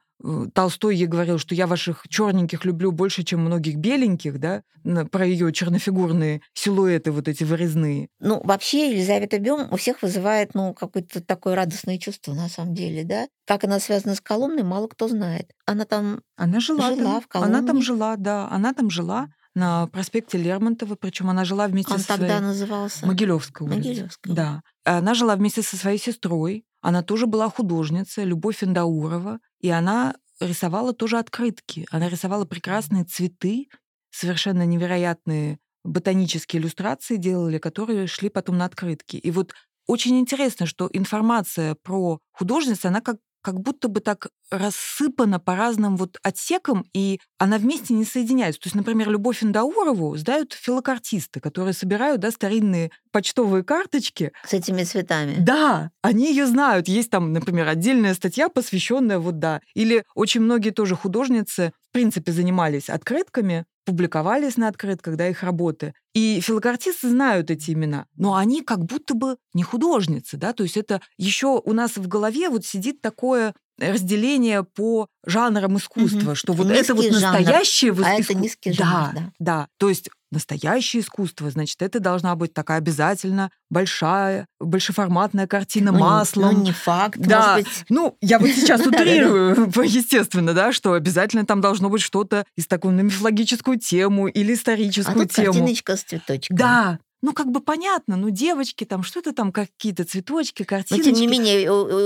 Толстой 0.55 0.97
ей 0.97 1.07
говорил, 1.07 1.39
что 1.39 1.55
я 1.55 1.67
ваших 1.67 2.05
черненьких 2.09 2.65
люблю 2.65 2.93
больше, 2.93 3.23
чем 3.23 3.41
многих 3.41 3.77
беленьких, 3.77 4.39
да, 4.39 4.63
про 5.11 5.27
ее 5.27 5.53
чернофигурные 5.53 6.43
силуэты 6.55 7.11
вот 7.13 7.29
эти 7.29 7.45
вырезные. 7.45 8.09
Ну, 8.21 8.41
вообще, 8.45 8.91
Елизавета 8.91 9.39
Бем 9.39 9.69
у 9.71 9.77
всех 9.77 10.03
вызывает, 10.03 10.55
ну, 10.55 10.75
какое-то 10.75 11.23
такое 11.23 11.55
радостное 11.55 11.99
чувство, 11.99 12.35
на 12.35 12.49
самом 12.49 12.75
деле, 12.75 13.05
да. 13.05 13.29
Как 13.47 13.65
она 13.65 13.81
связана 13.81 14.15
с 14.15 14.21
Коломной, 14.21 14.63
мало 14.63 14.89
кто 14.89 15.09
знает. 15.09 15.51
Она 15.67 15.85
там 15.85 16.21
Она 16.37 16.61
жила, 16.61 16.95
Жила 16.95 17.21
там. 17.21 17.23
в 17.23 17.37
Она 17.45 17.59
там 17.59 17.67
Коломне. 17.67 17.83
жила, 17.83 18.17
да. 18.17 18.49
Она 18.51 18.73
там 18.75 18.91
жила 18.91 19.29
на 19.55 19.87
проспекте 19.89 20.39
Лермонтова, 20.39 20.95
причем 20.95 21.31
она 21.31 21.45
жила 21.45 21.67
вместе 21.67 21.93
он 21.93 21.99
со 21.99 22.09
тогда 22.09 22.39
своей... 22.39 22.41
назывался. 22.41 23.07
Могилевская 23.07 23.67
улица. 23.67 23.89
Могилевская. 23.89 24.35
Да. 24.35 24.63
Она 24.85 25.15
жила 25.15 25.37
вместе 25.37 25.63
со 25.63 25.77
своей 25.77 25.99
сестрой. 25.99 26.65
Она 26.81 27.03
тоже 27.03 27.27
была 27.27 27.51
художница, 27.51 28.23
Любовь 28.23 28.63
Индаурова. 28.63 29.41
И 29.61 29.69
она 29.71 30.15
рисовала 30.41 30.93
тоже 30.93 31.19
открытки. 31.19 31.87
Она 31.91 32.09
рисовала 32.09 32.45
прекрасные 32.45 33.05
цветы, 33.05 33.69
совершенно 34.11 34.65
невероятные 34.65 35.59
ботанические 35.85 36.63
иллюстрации 36.63 37.17
делали, 37.17 37.59
которые 37.59 38.07
шли 38.07 38.29
потом 38.29 38.59
на 38.59 38.67
открытки. 38.67 39.17
И 39.17 39.31
вот 39.31 39.53
очень 39.87 40.19
интересно, 40.19 40.67
что 40.67 40.89
информация 40.93 41.75
про 41.83 42.19
художницу, 42.33 42.89
она 42.89 43.01
как 43.01 43.17
как 43.43 43.61
будто 43.61 43.89
бы 43.89 44.01
так 44.01 44.29
рассыпана 44.51 45.39
по 45.41 45.57
разным 45.57 45.97
вот 45.97 46.19
отсекам, 46.23 46.85
и 46.93 47.21
она 47.39 47.59
вместе 47.59 47.95
не 47.95 48.05
соединяется. 48.05 48.61
То 48.61 48.67
есть, 48.67 48.77
например, 48.77 49.11
Любовь 49.11 49.43
Индаурову 49.43 50.17
сдают 50.17 50.53
филокартисты, 50.53 51.41
которые 51.41 51.75
собирают 51.75 52.21
да, 52.21 52.31
старинные 52.31 52.91
почтовые 53.13 53.65
карточки. 53.65 54.33
С 54.47 54.53
этими 54.53 54.85
цветами. 54.85 55.37
Да, 55.39 55.91
они 56.03 56.31
ее 56.31 56.47
знают. 56.47 56.89
Есть 56.89 57.11
там, 57.11 57.33
например, 57.33 57.69
отдельная 57.69 58.15
статья, 58.15 58.49
посвященная 58.49 59.19
вот 59.19 59.39
да. 59.39 59.61
Или 59.75 60.05
очень 60.15 60.41
многие 60.41 60.71
тоже 60.71 60.97
художницы, 60.97 61.73
в 61.89 61.93
принципе, 61.93 62.33
занимались 62.33 62.89
открытками, 62.89 63.67
публиковались 63.85 64.57
на 64.57 64.69
открытках, 64.69 65.17
да, 65.17 65.29
их 65.29 65.43
работы. 65.43 65.95
И 66.15 66.41
филокартисты 66.41 67.09
знают 67.09 67.51
эти 67.51 67.73
имена, 67.73 68.07
но 68.17 68.37
они 68.37 68.63
как 68.63 68.85
будто 68.85 69.15
бы 69.15 69.37
не 69.55 69.63
художницы, 69.63 70.37
да, 70.37 70.53
то 70.53 70.63
есть 70.63 70.77
это 70.77 71.01
еще 71.17 71.61
у 71.65 71.73
нас 71.73 71.97
в 71.97 72.07
голове 72.07 72.49
вот 72.49 72.65
сидит 72.65 73.01
такое 73.01 73.55
разделение 73.81 74.63
по 74.65 75.07
жанрам 75.27 75.77
искусства, 75.77 76.19
Мгм. 76.21 76.35
что 76.35 76.53
вот 76.53 76.71
это 76.71 76.95
вот 76.95 77.05
Низкий 77.05 77.21
жанр, 77.21 77.39
настоящее 77.39 77.93
вот 77.93 78.07
а 78.07 78.11
это 78.15 78.33
иску- 78.33 78.39
низкий 78.39 78.71
да, 78.73 78.85
жанр, 78.85 79.13
да. 79.15 79.33
да, 79.39 79.69
то 79.79 79.89
есть 79.89 80.09
настоящее 80.33 81.03
искусство, 81.03 81.51
значит, 81.51 81.83
это 81.83 81.99
должна 81.99 82.37
быть 82.37 82.55
такая 82.55 82.79
обязательно 82.79 83.51
большая, 83.69 84.47
большеформатная 84.61 85.47
картина 85.49 85.91
Ну, 85.93 85.99
маслом. 85.99 86.55
Ну, 86.55 86.63
не 86.63 86.73
факт, 86.73 87.19
Да, 87.19 87.55
может 87.57 87.67
быть. 87.67 87.85
ну, 87.89 88.17
я 88.21 88.39
вот 88.39 88.49
сейчас 88.51 88.81
утрирую, 88.87 89.71
естественно, 89.85 90.55
да, 90.55 90.73
что 90.73 90.93
обязательно 90.93 91.45
там 91.45 91.61
должно 91.61 91.89
быть 91.89 92.03
что-то 92.03 92.45
из 92.57 92.67
такой 92.69 92.93
на 92.93 93.01
мифологическую 93.01 93.79
тему 93.79 94.29
или 94.29 94.53
А 94.53 94.55
историческую 94.55 95.17
тут 95.27 95.33
тему. 95.33 95.47
картиночка 95.53 95.97
с 95.97 96.03
цветочком. 96.05 96.57
Да, 96.57 96.99
ну 97.23 97.33
как 97.33 97.51
бы 97.51 97.61
понятно, 97.61 98.17
ну 98.17 98.31
девочки 98.31 98.85
там, 98.85 99.03
что-то 99.03 99.33
там, 99.33 99.53
какие-то 99.53 100.05
цветочки, 100.05 100.63
Но 100.63 100.67
картиночки. 100.67 101.11
тем 101.11 101.21
не 101.21 101.27
менее, 101.27 101.63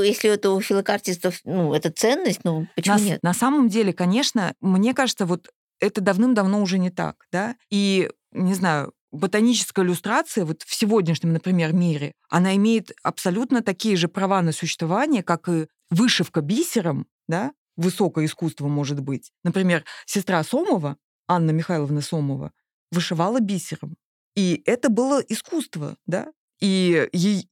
если 0.07 0.31
это 0.31 0.51
у 0.51 0.61
филокартистов, 0.61 1.41
ну, 1.45 1.73
это 1.75 1.91
ценность, 1.91 2.41
ну, 2.45 2.67
почему 2.75 2.99
на, 2.99 3.01
нет? 3.03 3.23
на 3.23 3.35
самом 3.35 3.69
деле, 3.69 3.93
конечно, 3.93 4.55
мне 4.61 4.95
кажется, 4.95 5.27
вот 5.27 5.51
это 5.81 6.01
давным-давно 6.01 6.63
уже 6.63 6.79
не 6.79 6.91
так, 6.91 7.27
да, 7.31 7.57
и, 7.71 8.11
не 8.33 8.55
знаю, 8.55 8.93
ботаническая 9.13 9.85
иллюстрация 9.85 10.45
вот 10.45 10.63
в 10.63 10.75
сегодняшнем, 10.75 11.33
например, 11.33 11.73
мире, 11.73 12.13
она 12.29 12.57
имеет 12.57 12.93
абсолютно 13.03 13.63
такие 13.63 13.97
же 13.97 14.09
права 14.09 14.43
на 14.43 14.53
существование, 14.53 15.23
как 15.23 15.49
и 15.49 15.67
вышивка 15.91 16.41
бисером, 16.41 17.07
да, 17.29 17.53
высокое 17.77 18.27
искусство 18.27 18.67
может 18.67 19.01
быть. 19.01 19.31
Например, 19.45 19.85
сестра 20.07 20.43
Сомова, 20.43 20.97
Анна 21.29 21.53
Михайловна 21.53 22.01
Сомова, 22.01 22.53
вышивала 22.91 23.41
бисером. 23.41 23.97
И 24.37 24.63
это 24.67 24.89
было 24.89 25.21
искусство, 25.21 25.97
да, 26.07 26.33
и 26.61 27.09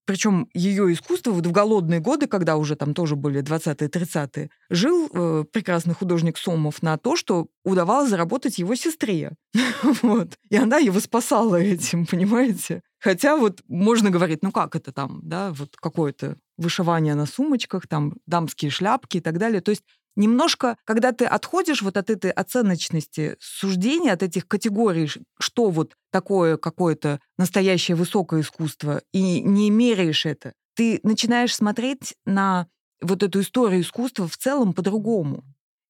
причем 0.06 0.48
ее 0.54 0.92
искусство 0.92 1.32
вот 1.32 1.46
в 1.46 1.52
голодные 1.52 2.00
годы, 2.00 2.26
когда 2.26 2.56
уже 2.56 2.76
там 2.76 2.94
тоже 2.94 3.16
были 3.16 3.42
20-е, 3.42 3.88
30-е, 3.88 4.50
жил 4.70 5.10
э, 5.12 5.44
прекрасный 5.52 5.94
художник 5.94 6.38
Сомов 6.38 6.82
на 6.82 6.96
то, 6.96 7.16
что 7.16 7.48
удавалось 7.64 8.08
заработать 8.08 8.58
его 8.58 8.74
сестре. 8.74 9.32
вот. 10.02 10.38
И 10.48 10.56
она 10.56 10.78
его 10.78 10.98
спасала 11.00 11.56
этим, 11.56 12.06
понимаете? 12.06 12.80
Хотя 13.00 13.36
вот 13.36 13.60
можно 13.68 14.10
говорить, 14.10 14.42
ну 14.42 14.52
как 14.52 14.76
это 14.76 14.92
там, 14.92 15.20
да, 15.22 15.52
вот 15.52 15.76
какое-то 15.76 16.36
вышивание 16.56 17.14
на 17.14 17.26
сумочках, 17.26 17.88
там 17.88 18.14
дамские 18.26 18.70
шляпки 18.70 19.18
и 19.18 19.20
так 19.20 19.38
далее. 19.38 19.60
То 19.60 19.72
есть 19.72 19.82
немножко, 20.16 20.76
когда 20.84 21.12
ты 21.12 21.24
отходишь 21.24 21.82
вот 21.82 21.96
от 21.96 22.10
этой 22.10 22.30
оценочности 22.30 23.36
суждения, 23.40 24.12
от 24.12 24.22
этих 24.22 24.46
категорий, 24.46 25.08
что 25.38 25.70
вот 25.70 25.94
такое 26.10 26.56
какое-то 26.56 27.20
настоящее 27.38 27.96
высокое 27.96 28.40
искусство, 28.42 29.02
и 29.12 29.40
не 29.40 29.70
меряешь 29.70 30.26
это, 30.26 30.52
ты 30.74 31.00
начинаешь 31.02 31.54
смотреть 31.54 32.14
на 32.24 32.66
вот 33.00 33.22
эту 33.22 33.40
историю 33.40 33.82
искусства 33.82 34.28
в 34.28 34.36
целом 34.36 34.72
по-другому. 34.72 35.44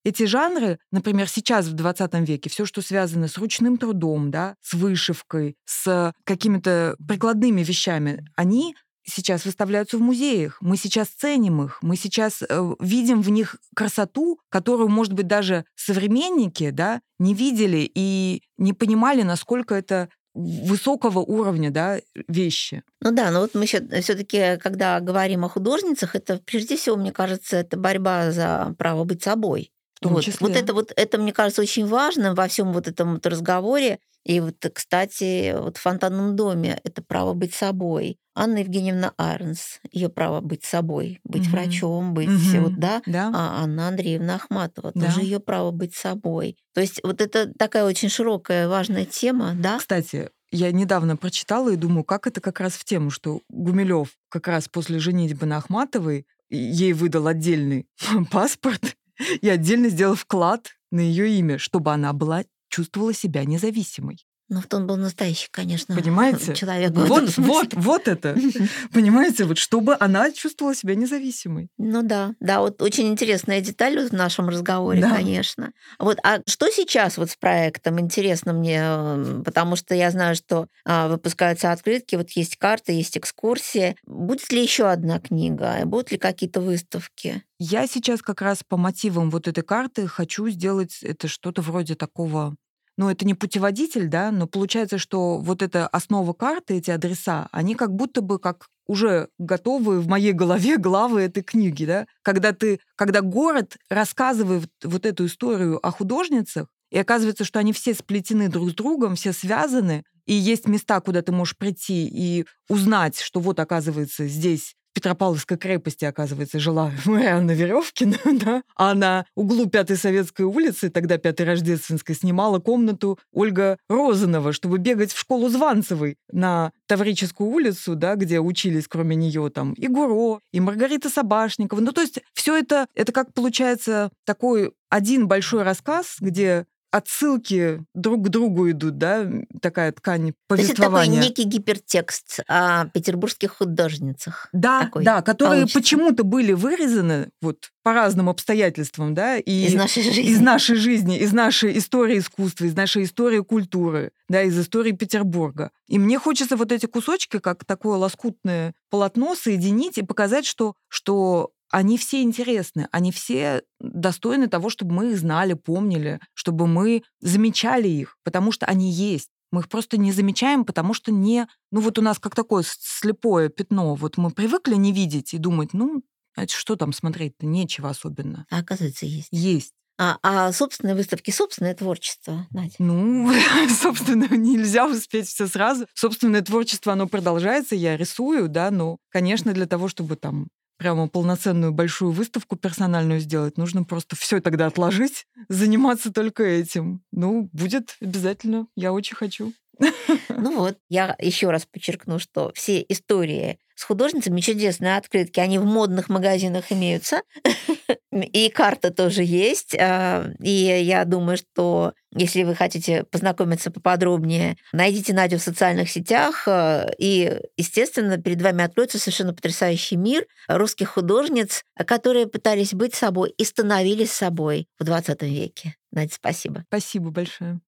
Эти 0.05 0.25
жанры, 0.25 0.81
например, 0.91 1.29
сейчас 1.29 1.67
в 1.67 1.75
20 1.75 2.13
веке, 2.29 2.51
все, 2.51 2.65
что 2.65 2.83
связано 2.83 3.29
с 3.29 3.39
ручным 3.39 3.77
трудом, 3.77 4.33
да, 4.33 4.57
с 4.61 4.75
вышивкой, 4.75 5.57
с 5.65 6.13
какими-то 6.25 6.97
прикладными 7.07 7.63
вещами, 7.63 8.27
они 8.35 8.75
сейчас 9.05 9.45
выставляются 9.45 9.99
в 9.99 10.01
музеях. 10.01 10.59
Мы 10.61 10.77
сейчас 10.77 11.09
ценим 11.09 11.63
их, 11.63 11.79
мы 11.83 11.97
сейчас 11.97 12.43
э, 12.43 12.75
видим 12.81 13.23
в 13.23 13.31
них 13.31 13.57
красоту, 13.75 14.41
которую, 14.49 14.89
может 14.89 15.13
быть, 15.13 15.27
даже 15.27 15.65
современники 15.75 16.71
да, 16.71 17.01
не 17.19 17.35
видели 17.35 17.91
и 17.95 18.43
не 18.59 18.73
понимали, 18.73 19.23
насколько 19.23 19.75
это 19.75 20.09
высокого 20.35 21.19
уровня 21.19 21.71
да, 21.71 21.99
вещи. 22.29 22.83
Ну 23.01 23.13
да, 23.13 23.31
но 23.31 23.41
вот 23.41 23.55
мы 23.55 23.67
все-таки, 23.67 24.57
когда 24.59 24.99
говорим 25.01 25.45
о 25.45 25.49
художницах, 25.49 26.17
это 26.17 26.41
прежде 26.45 26.77
всего, 26.77 26.97
мне 26.97 27.13
кажется, 27.13 27.59
это 27.59 27.77
борьба 27.77 28.33
за 28.33 28.75
право 28.79 29.05
быть 29.05 29.23
собой. 29.23 29.73
том 30.01 30.15
вот, 30.15 30.25
числе. 30.25 30.47
вот 30.47 30.57
это 30.57 30.73
вот 30.73 30.93
это 30.97 31.19
мне 31.19 31.33
кажется 31.33 31.61
очень 31.61 31.87
важным 31.87 32.35
во 32.35 32.49
всем 32.49 32.73
вот 32.73 32.89
этом 32.89 33.15
вот 33.15 33.27
разговоре. 33.27 33.99
И 34.25 34.41
вот, 34.41 34.57
кстати, 34.75 35.55
вот 35.59 35.77
в 35.77 35.81
фонтанном 35.81 36.37
доме 36.37 36.81
это 36.85 37.03
право 37.03 37.35
быть 37.35 37.55
собой. 37.55 38.19
Анна 38.35 38.59
Евгеньевна 38.59 39.13
Арнс, 39.19 39.81
ее 39.91 40.09
право 40.09 40.41
быть 40.41 40.65
собой, 40.65 41.21
быть 41.25 41.43
Мгм. 41.43 41.51
врачом, 41.53 42.15
быть 42.15 42.29
Мгм. 42.31 42.63
вот, 42.63 42.75
да. 42.77 43.03
Да. 43.07 43.31
А 43.35 43.63
Анна 43.63 43.89
Андреевна 43.89 44.37
Ахматова 44.37 44.93
Да. 44.95 45.07
тоже 45.09 45.23
ее 45.23 45.39
право 45.41 45.71
быть 45.71 45.95
собой. 45.95 46.57
То 46.75 46.81
есть 46.81 47.01
вот 47.03 47.21
это 47.21 47.53
такая 47.59 47.85
очень 47.85 48.09
широкая, 48.09 48.69
важная 48.69 49.05
тема, 49.05 49.53
да? 49.55 49.79
Кстати, 49.79 50.31
я 50.51 50.71
недавно 50.73 51.17
прочитала 51.17 51.71
и 51.71 51.77
думаю, 51.77 52.05
как 52.05 52.27
это 52.27 52.41
как 52.41 52.61
раз 52.61 52.73
в 52.75 52.85
тему, 52.85 53.11
что 53.11 53.41
Гумилев 53.51 54.09
как 54.31 54.49
раз 54.49 54.69
после 54.69 54.99
женитьбы 54.99 55.45
на 55.47 55.59
Ахматовой 55.59 56.27
ей 56.49 56.93
выдал 56.93 57.27
отдельный 57.27 57.87
паспорт 58.31 58.97
и 59.41 59.49
отдельно 59.49 59.89
сделал 59.89 60.15
вклад 60.15 60.71
на 60.91 61.01
ее 61.01 61.29
имя, 61.39 61.59
чтобы 61.59 61.93
она 61.93 62.13
была 62.13 62.45
чувствовала 62.73 63.13
себя 63.13 63.45
независимой. 63.45 64.25
Но 64.53 64.61
в 64.61 64.67
том 64.67 64.87
был 64.87 64.97
настоящий, 64.99 65.49
конечно, 65.51 65.97
Понимаете? 65.97 66.55
человек. 66.55 66.91
этом 66.91 67.07
Вот, 67.07 67.37
вот, 67.39 67.75
вот 67.75 68.07
это. 68.07 68.37
Понимаете, 68.93 69.45
вот 69.45 69.57
чтобы 69.57 69.97
она 69.99 70.31
чувствовала 70.31 70.75
себя 70.75 70.95
независимой. 70.95 71.69
Ну 71.79 72.03
да, 72.03 72.35
да, 72.39 72.61
вот 72.61 72.83
очень 72.83 73.09
интересная 73.09 73.63
деталь 73.63 73.99
в 74.07 74.13
нашем 74.13 74.51
разговоре, 74.51 75.01
Да. 75.01 75.17
конечно. 75.17 75.73
Вот, 75.99 76.19
а 76.23 76.41
что 76.47 76.69
сейчас 76.69 77.17
вот 77.17 77.31
с 77.31 77.37
проектом? 77.37 77.99
Интересно 77.99 78.53
мне, 78.53 79.43
потому 79.43 79.75
что 79.77 79.95
я 79.95 80.11
знаю, 80.11 80.35
что 80.37 80.67
а, 80.85 81.09
выпускаются 81.09 81.73
открытки, 81.73 82.17
вот 82.17 82.29
есть 82.33 82.57
карты, 82.59 82.93
есть 82.93 83.17
экскурсии. 83.17 83.97
Будет 84.05 84.53
ли 84.53 84.63
еще 84.63 84.91
одна 84.91 85.19
книга? 85.19 85.81
Будут 85.87 86.11
ли 86.11 86.19
какие-то 86.19 86.61
выставки? 86.61 87.43
Я 87.59 87.87
сейчас 87.87 88.21
как 88.21 88.43
раз 88.43 88.63
по 88.69 88.77
мотивам 88.77 89.31
вот 89.31 89.49
этой 89.49 89.63
карты 89.65 90.09
хочу 90.09 90.49
сделать 90.51 90.99
это 91.03 91.29
что-то 91.29 91.63
вроде 91.63 91.95
такого 91.95 92.57
ну, 93.03 93.11
это 93.11 93.27
не 93.27 93.35
путеводитель, 93.35 94.07
да, 94.07 94.31
но 94.31 94.47
получается, 94.47 94.97
что 94.97 95.39
вот 95.39 95.61
эта 95.61 95.89
основа 95.89 96.35
карты, 96.35 96.75
эти 96.75 96.93
адреса, 96.93 97.49
они 97.51 97.75
как 97.75 97.93
будто 97.93 98.21
бы 98.21 98.39
как 98.39 98.69
уже 98.87 99.29
готовы 99.39 100.01
в 100.01 100.07
моей 100.07 100.33
голове 100.33 100.77
главы 100.79 101.23
этой 101.23 101.43
книги, 101.43 101.85
да, 101.85 102.07
когда 102.23 102.53
ты, 102.53 102.79
когда 102.95 103.21
город 103.21 103.77
рассказывает 103.91 104.71
вот 104.85 105.05
эту 105.05 105.27
историю 105.27 105.85
о 105.85 105.91
художницах, 105.91 106.69
и 106.93 106.99
оказывается, 106.99 107.45
что 107.45 107.59
они 107.59 107.73
все 107.73 107.93
сплетены 107.93 108.49
друг 108.49 108.71
с 108.71 108.75
другом, 108.75 109.17
все 109.17 109.33
связаны, 109.33 110.05
и 110.25 110.35
есть 110.35 110.69
места, 110.69 111.01
куда 111.01 111.23
ты 111.23 111.33
можешь 111.33 111.57
прийти 111.57 112.07
и 112.07 112.47
узнать, 112.69 113.19
что 113.19 113.41
вот, 113.41 113.59
оказывается, 113.59 114.29
здесь 114.29 114.77
Петропавловской 115.03 115.57
крепости, 115.59 116.05
оказывается, 116.05 116.61
жила 116.61 116.93
Марианна 117.05 117.51
Веревкина, 117.51 118.19
да? 118.25 118.63
а 118.77 118.95
на 118.95 119.27
углу 119.35 119.67
Пятой 119.67 119.97
Советской 119.97 120.43
улицы, 120.43 120.91
тогда 120.91 121.19
Пятой 121.19 121.45
Рождественской, 121.45 122.15
снимала 122.15 122.61
комнату 122.61 123.19
Ольга 123.33 123.79
Розанова, 123.89 124.53
чтобы 124.53 124.79
бегать 124.79 125.13
в 125.13 125.19
школу 125.19 125.49
Званцевой 125.49 126.17
на 126.31 126.71
Таврическую 126.87 127.51
улицу, 127.51 127.97
да, 127.97 128.15
где 128.15 128.39
учились 128.39 128.87
кроме 128.87 129.17
нее 129.17 129.51
там 129.51 129.73
и 129.73 129.89
Гуро, 129.89 130.41
и 130.53 130.61
Маргарита 130.61 131.09
Собашникова. 131.09 131.81
Ну, 131.81 131.93
то 131.93 132.03
есть 132.03 132.21
все 132.35 132.57
это, 132.57 132.87
это 132.95 133.13
как 133.13 133.33
получается 133.33 134.11
такой 134.25 134.73
один 134.91 135.27
большой 135.27 135.63
рассказ, 135.63 136.17
где 136.21 136.67
отсылки 136.93 137.85
друг 137.95 138.27
к 138.27 138.29
другу 138.29 138.71
идут, 138.71 138.99
да, 138.99 139.27
такая 139.61 139.93
ткань 139.93 140.35
То 140.49 140.55
есть 140.55 140.71
это 140.71 140.83
такой 140.83 140.99
повествования. 140.99 141.21
некий 141.21 141.45
гипертекст 141.45 142.41
о 142.47 142.85
петербургских 142.87 143.57
художницах. 143.57 144.49
Да, 144.53 144.83
такой 144.83 145.03
да, 145.03 145.23
которые 145.23 145.67
почему-то 145.67 146.23
были 146.23 146.53
вырезаны 146.53 147.31
вот 147.41 147.71
по 147.83 147.95
разным 147.95 148.29
обстоятельствам, 148.29 149.15
да, 149.15 149.39
и 149.39 149.67
Из 149.67 149.75
нашей 149.75 150.03
жизни. 150.03 150.31
из 150.31 150.41
нашей 150.41 150.77
жизни, 150.77 151.19
из 151.19 151.33
нашей 151.33 151.79
истории 151.79 152.19
искусства, 152.19 152.67
из 152.67 152.77
нашей 152.77 153.05
истории 153.05 153.41
культуры, 153.41 154.13
да, 154.29 154.43
из 154.43 154.59
истории 154.61 154.93
Петербурга. 154.93 155.71
И 155.89 155.99
мне 155.99 156.19
хочется 156.19 156.57
вот 156.57 156.71
эти 156.71 156.87
кусочки, 156.87 157.39
как 157.39 157.65
такое 157.65 157.97
лоскутное 157.97 158.75
полотно, 158.91 159.35
соединить 159.35 159.99
и 159.99 160.03
показать, 160.03 160.45
что, 160.45 160.75
что 160.89 161.51
они 161.73 161.97
все 161.97 162.23
интересны, 162.23 162.87
они 162.93 163.11
все 163.11 163.63
достойны 163.81 164.47
того, 164.47 164.69
чтобы 164.69 164.95
мы 164.95 165.11
их 165.11 165.19
знали, 165.19 165.55
помнили, 165.55 166.21
чтобы 166.35 166.67
мы 166.67 167.03
замечали 167.21 167.89
их, 167.89 168.17
потому 168.23 168.53
что 168.53 168.67
они 168.67 168.93
есть. 168.93 169.31
Мы 169.51 169.61
их 169.61 169.69
просто 169.69 169.97
не 169.97 170.13
замечаем, 170.13 170.65
потому 170.65 170.95
что 170.95 171.11
не... 171.11 171.49
Ну 171.71 171.81
вот 171.81 171.99
у 171.99 172.03
нас 172.03 172.19
как 172.19 172.35
такое 172.35 172.65
слепое 172.67 173.49
пятно. 173.49 173.95
Вот 173.95 174.19
мы 174.19 174.31
привыкли 174.31 174.75
не 174.75 174.93
видеть 174.93 175.35
и 175.35 175.39
думать, 175.39 175.73
ну, 175.73 176.03
что 176.47 176.77
там 176.77 176.93
смотреть-то, 176.93 177.47
нечего 177.47 177.89
особенно. 177.91 178.47
А 178.51 178.59
оказывается, 178.59 179.07
есть. 179.07 179.29
Есть. 179.31 179.73
А, 179.99 180.19
а 180.23 180.53
собственные 180.53 180.95
выставки, 180.95 181.31
собственное 181.31 181.75
творчество, 181.75 182.47
Надя? 182.51 182.75
Ну, 182.79 183.31
собственно, 183.83 184.27
нельзя 184.35 184.87
успеть 184.87 185.29
все 185.29 185.47
сразу. 185.47 185.87
Собственное 185.95 186.43
творчество, 186.43 186.93
оно 186.93 187.07
продолжается, 187.07 187.77
я 187.77 187.97
рисую, 187.97 188.49
да, 188.49 188.71
но, 188.71 188.99
конечно, 189.11 189.53
для 189.53 189.67
того, 189.67 189.89
чтобы 189.89 190.17
там 190.17 190.49
прямо 190.77 191.09
полноценную 191.09 191.73
большую 191.73 192.13
выставку 192.13 192.57
персональную 192.57 193.21
сделать, 193.21 193.57
нужно 193.57 193.85
просто 193.85 194.17
все 194.17 194.41
тогда 194.41 194.67
отложить, 194.67 195.27
заниматься 195.49 196.13
только 196.13 196.43
этим. 196.43 197.03
Ну, 197.13 197.49
будет 197.53 197.97
обязательно, 198.01 198.67
я 198.77 198.93
очень 198.93 199.17
хочу. 199.17 199.53
Ну 200.29 200.57
вот, 200.59 200.77
я 200.89 201.17
еще 201.21 201.51
раз 201.51 201.67
подчеркну, 201.67 202.19
что 202.19 202.53
все 202.55 202.85
истории 202.89 203.59
с 203.75 203.85
художницами, 203.85 204.41
чудесные 204.41 204.97
открытки, 204.97 205.41
они 205.41 205.59
в 205.59 205.65
модных 205.65 206.09
магазинах 206.09 206.71
имеются, 206.71 207.23
и 208.13 208.49
карта 208.51 208.91
тоже 208.93 209.25
есть. 209.25 209.75
а, 209.79 210.27
И 210.41 210.51
я 210.51 211.05
думаю, 211.05 211.39
что 211.39 211.95
если 212.15 212.45
вы 212.45 212.55
хотите 212.55 213.05
познакомиться 213.11 213.71
поподробнее, 213.71 214.57
найдите 214.73 215.15
Надю 215.15 215.39
в 215.39 215.43
социальных 215.43 215.91
сетях, 215.91 216.45
а, 216.47 216.87
и, 216.99 217.41
естественно, 217.57 218.19
перед 218.19 218.43
вами 218.43 218.63
откроется 218.63 218.99
совершенно 218.99 219.35
потрясающий 219.35 219.97
мир 219.97 220.27
русских 220.49 220.91
художниц, 220.91 221.65
которые 221.87 222.27
пытались 222.27 222.75
быть 222.75 222.95
собой 222.95 223.31
и 223.31 223.45
становились 223.45 224.13
собой 224.13 224.69
в 224.79 224.85
20 224.85 225.27
веке. 225.27 225.75
Надя, 225.91 226.15
спасибо. 226.15 226.65
Спасибо 226.69 227.11
большое. 227.11 227.63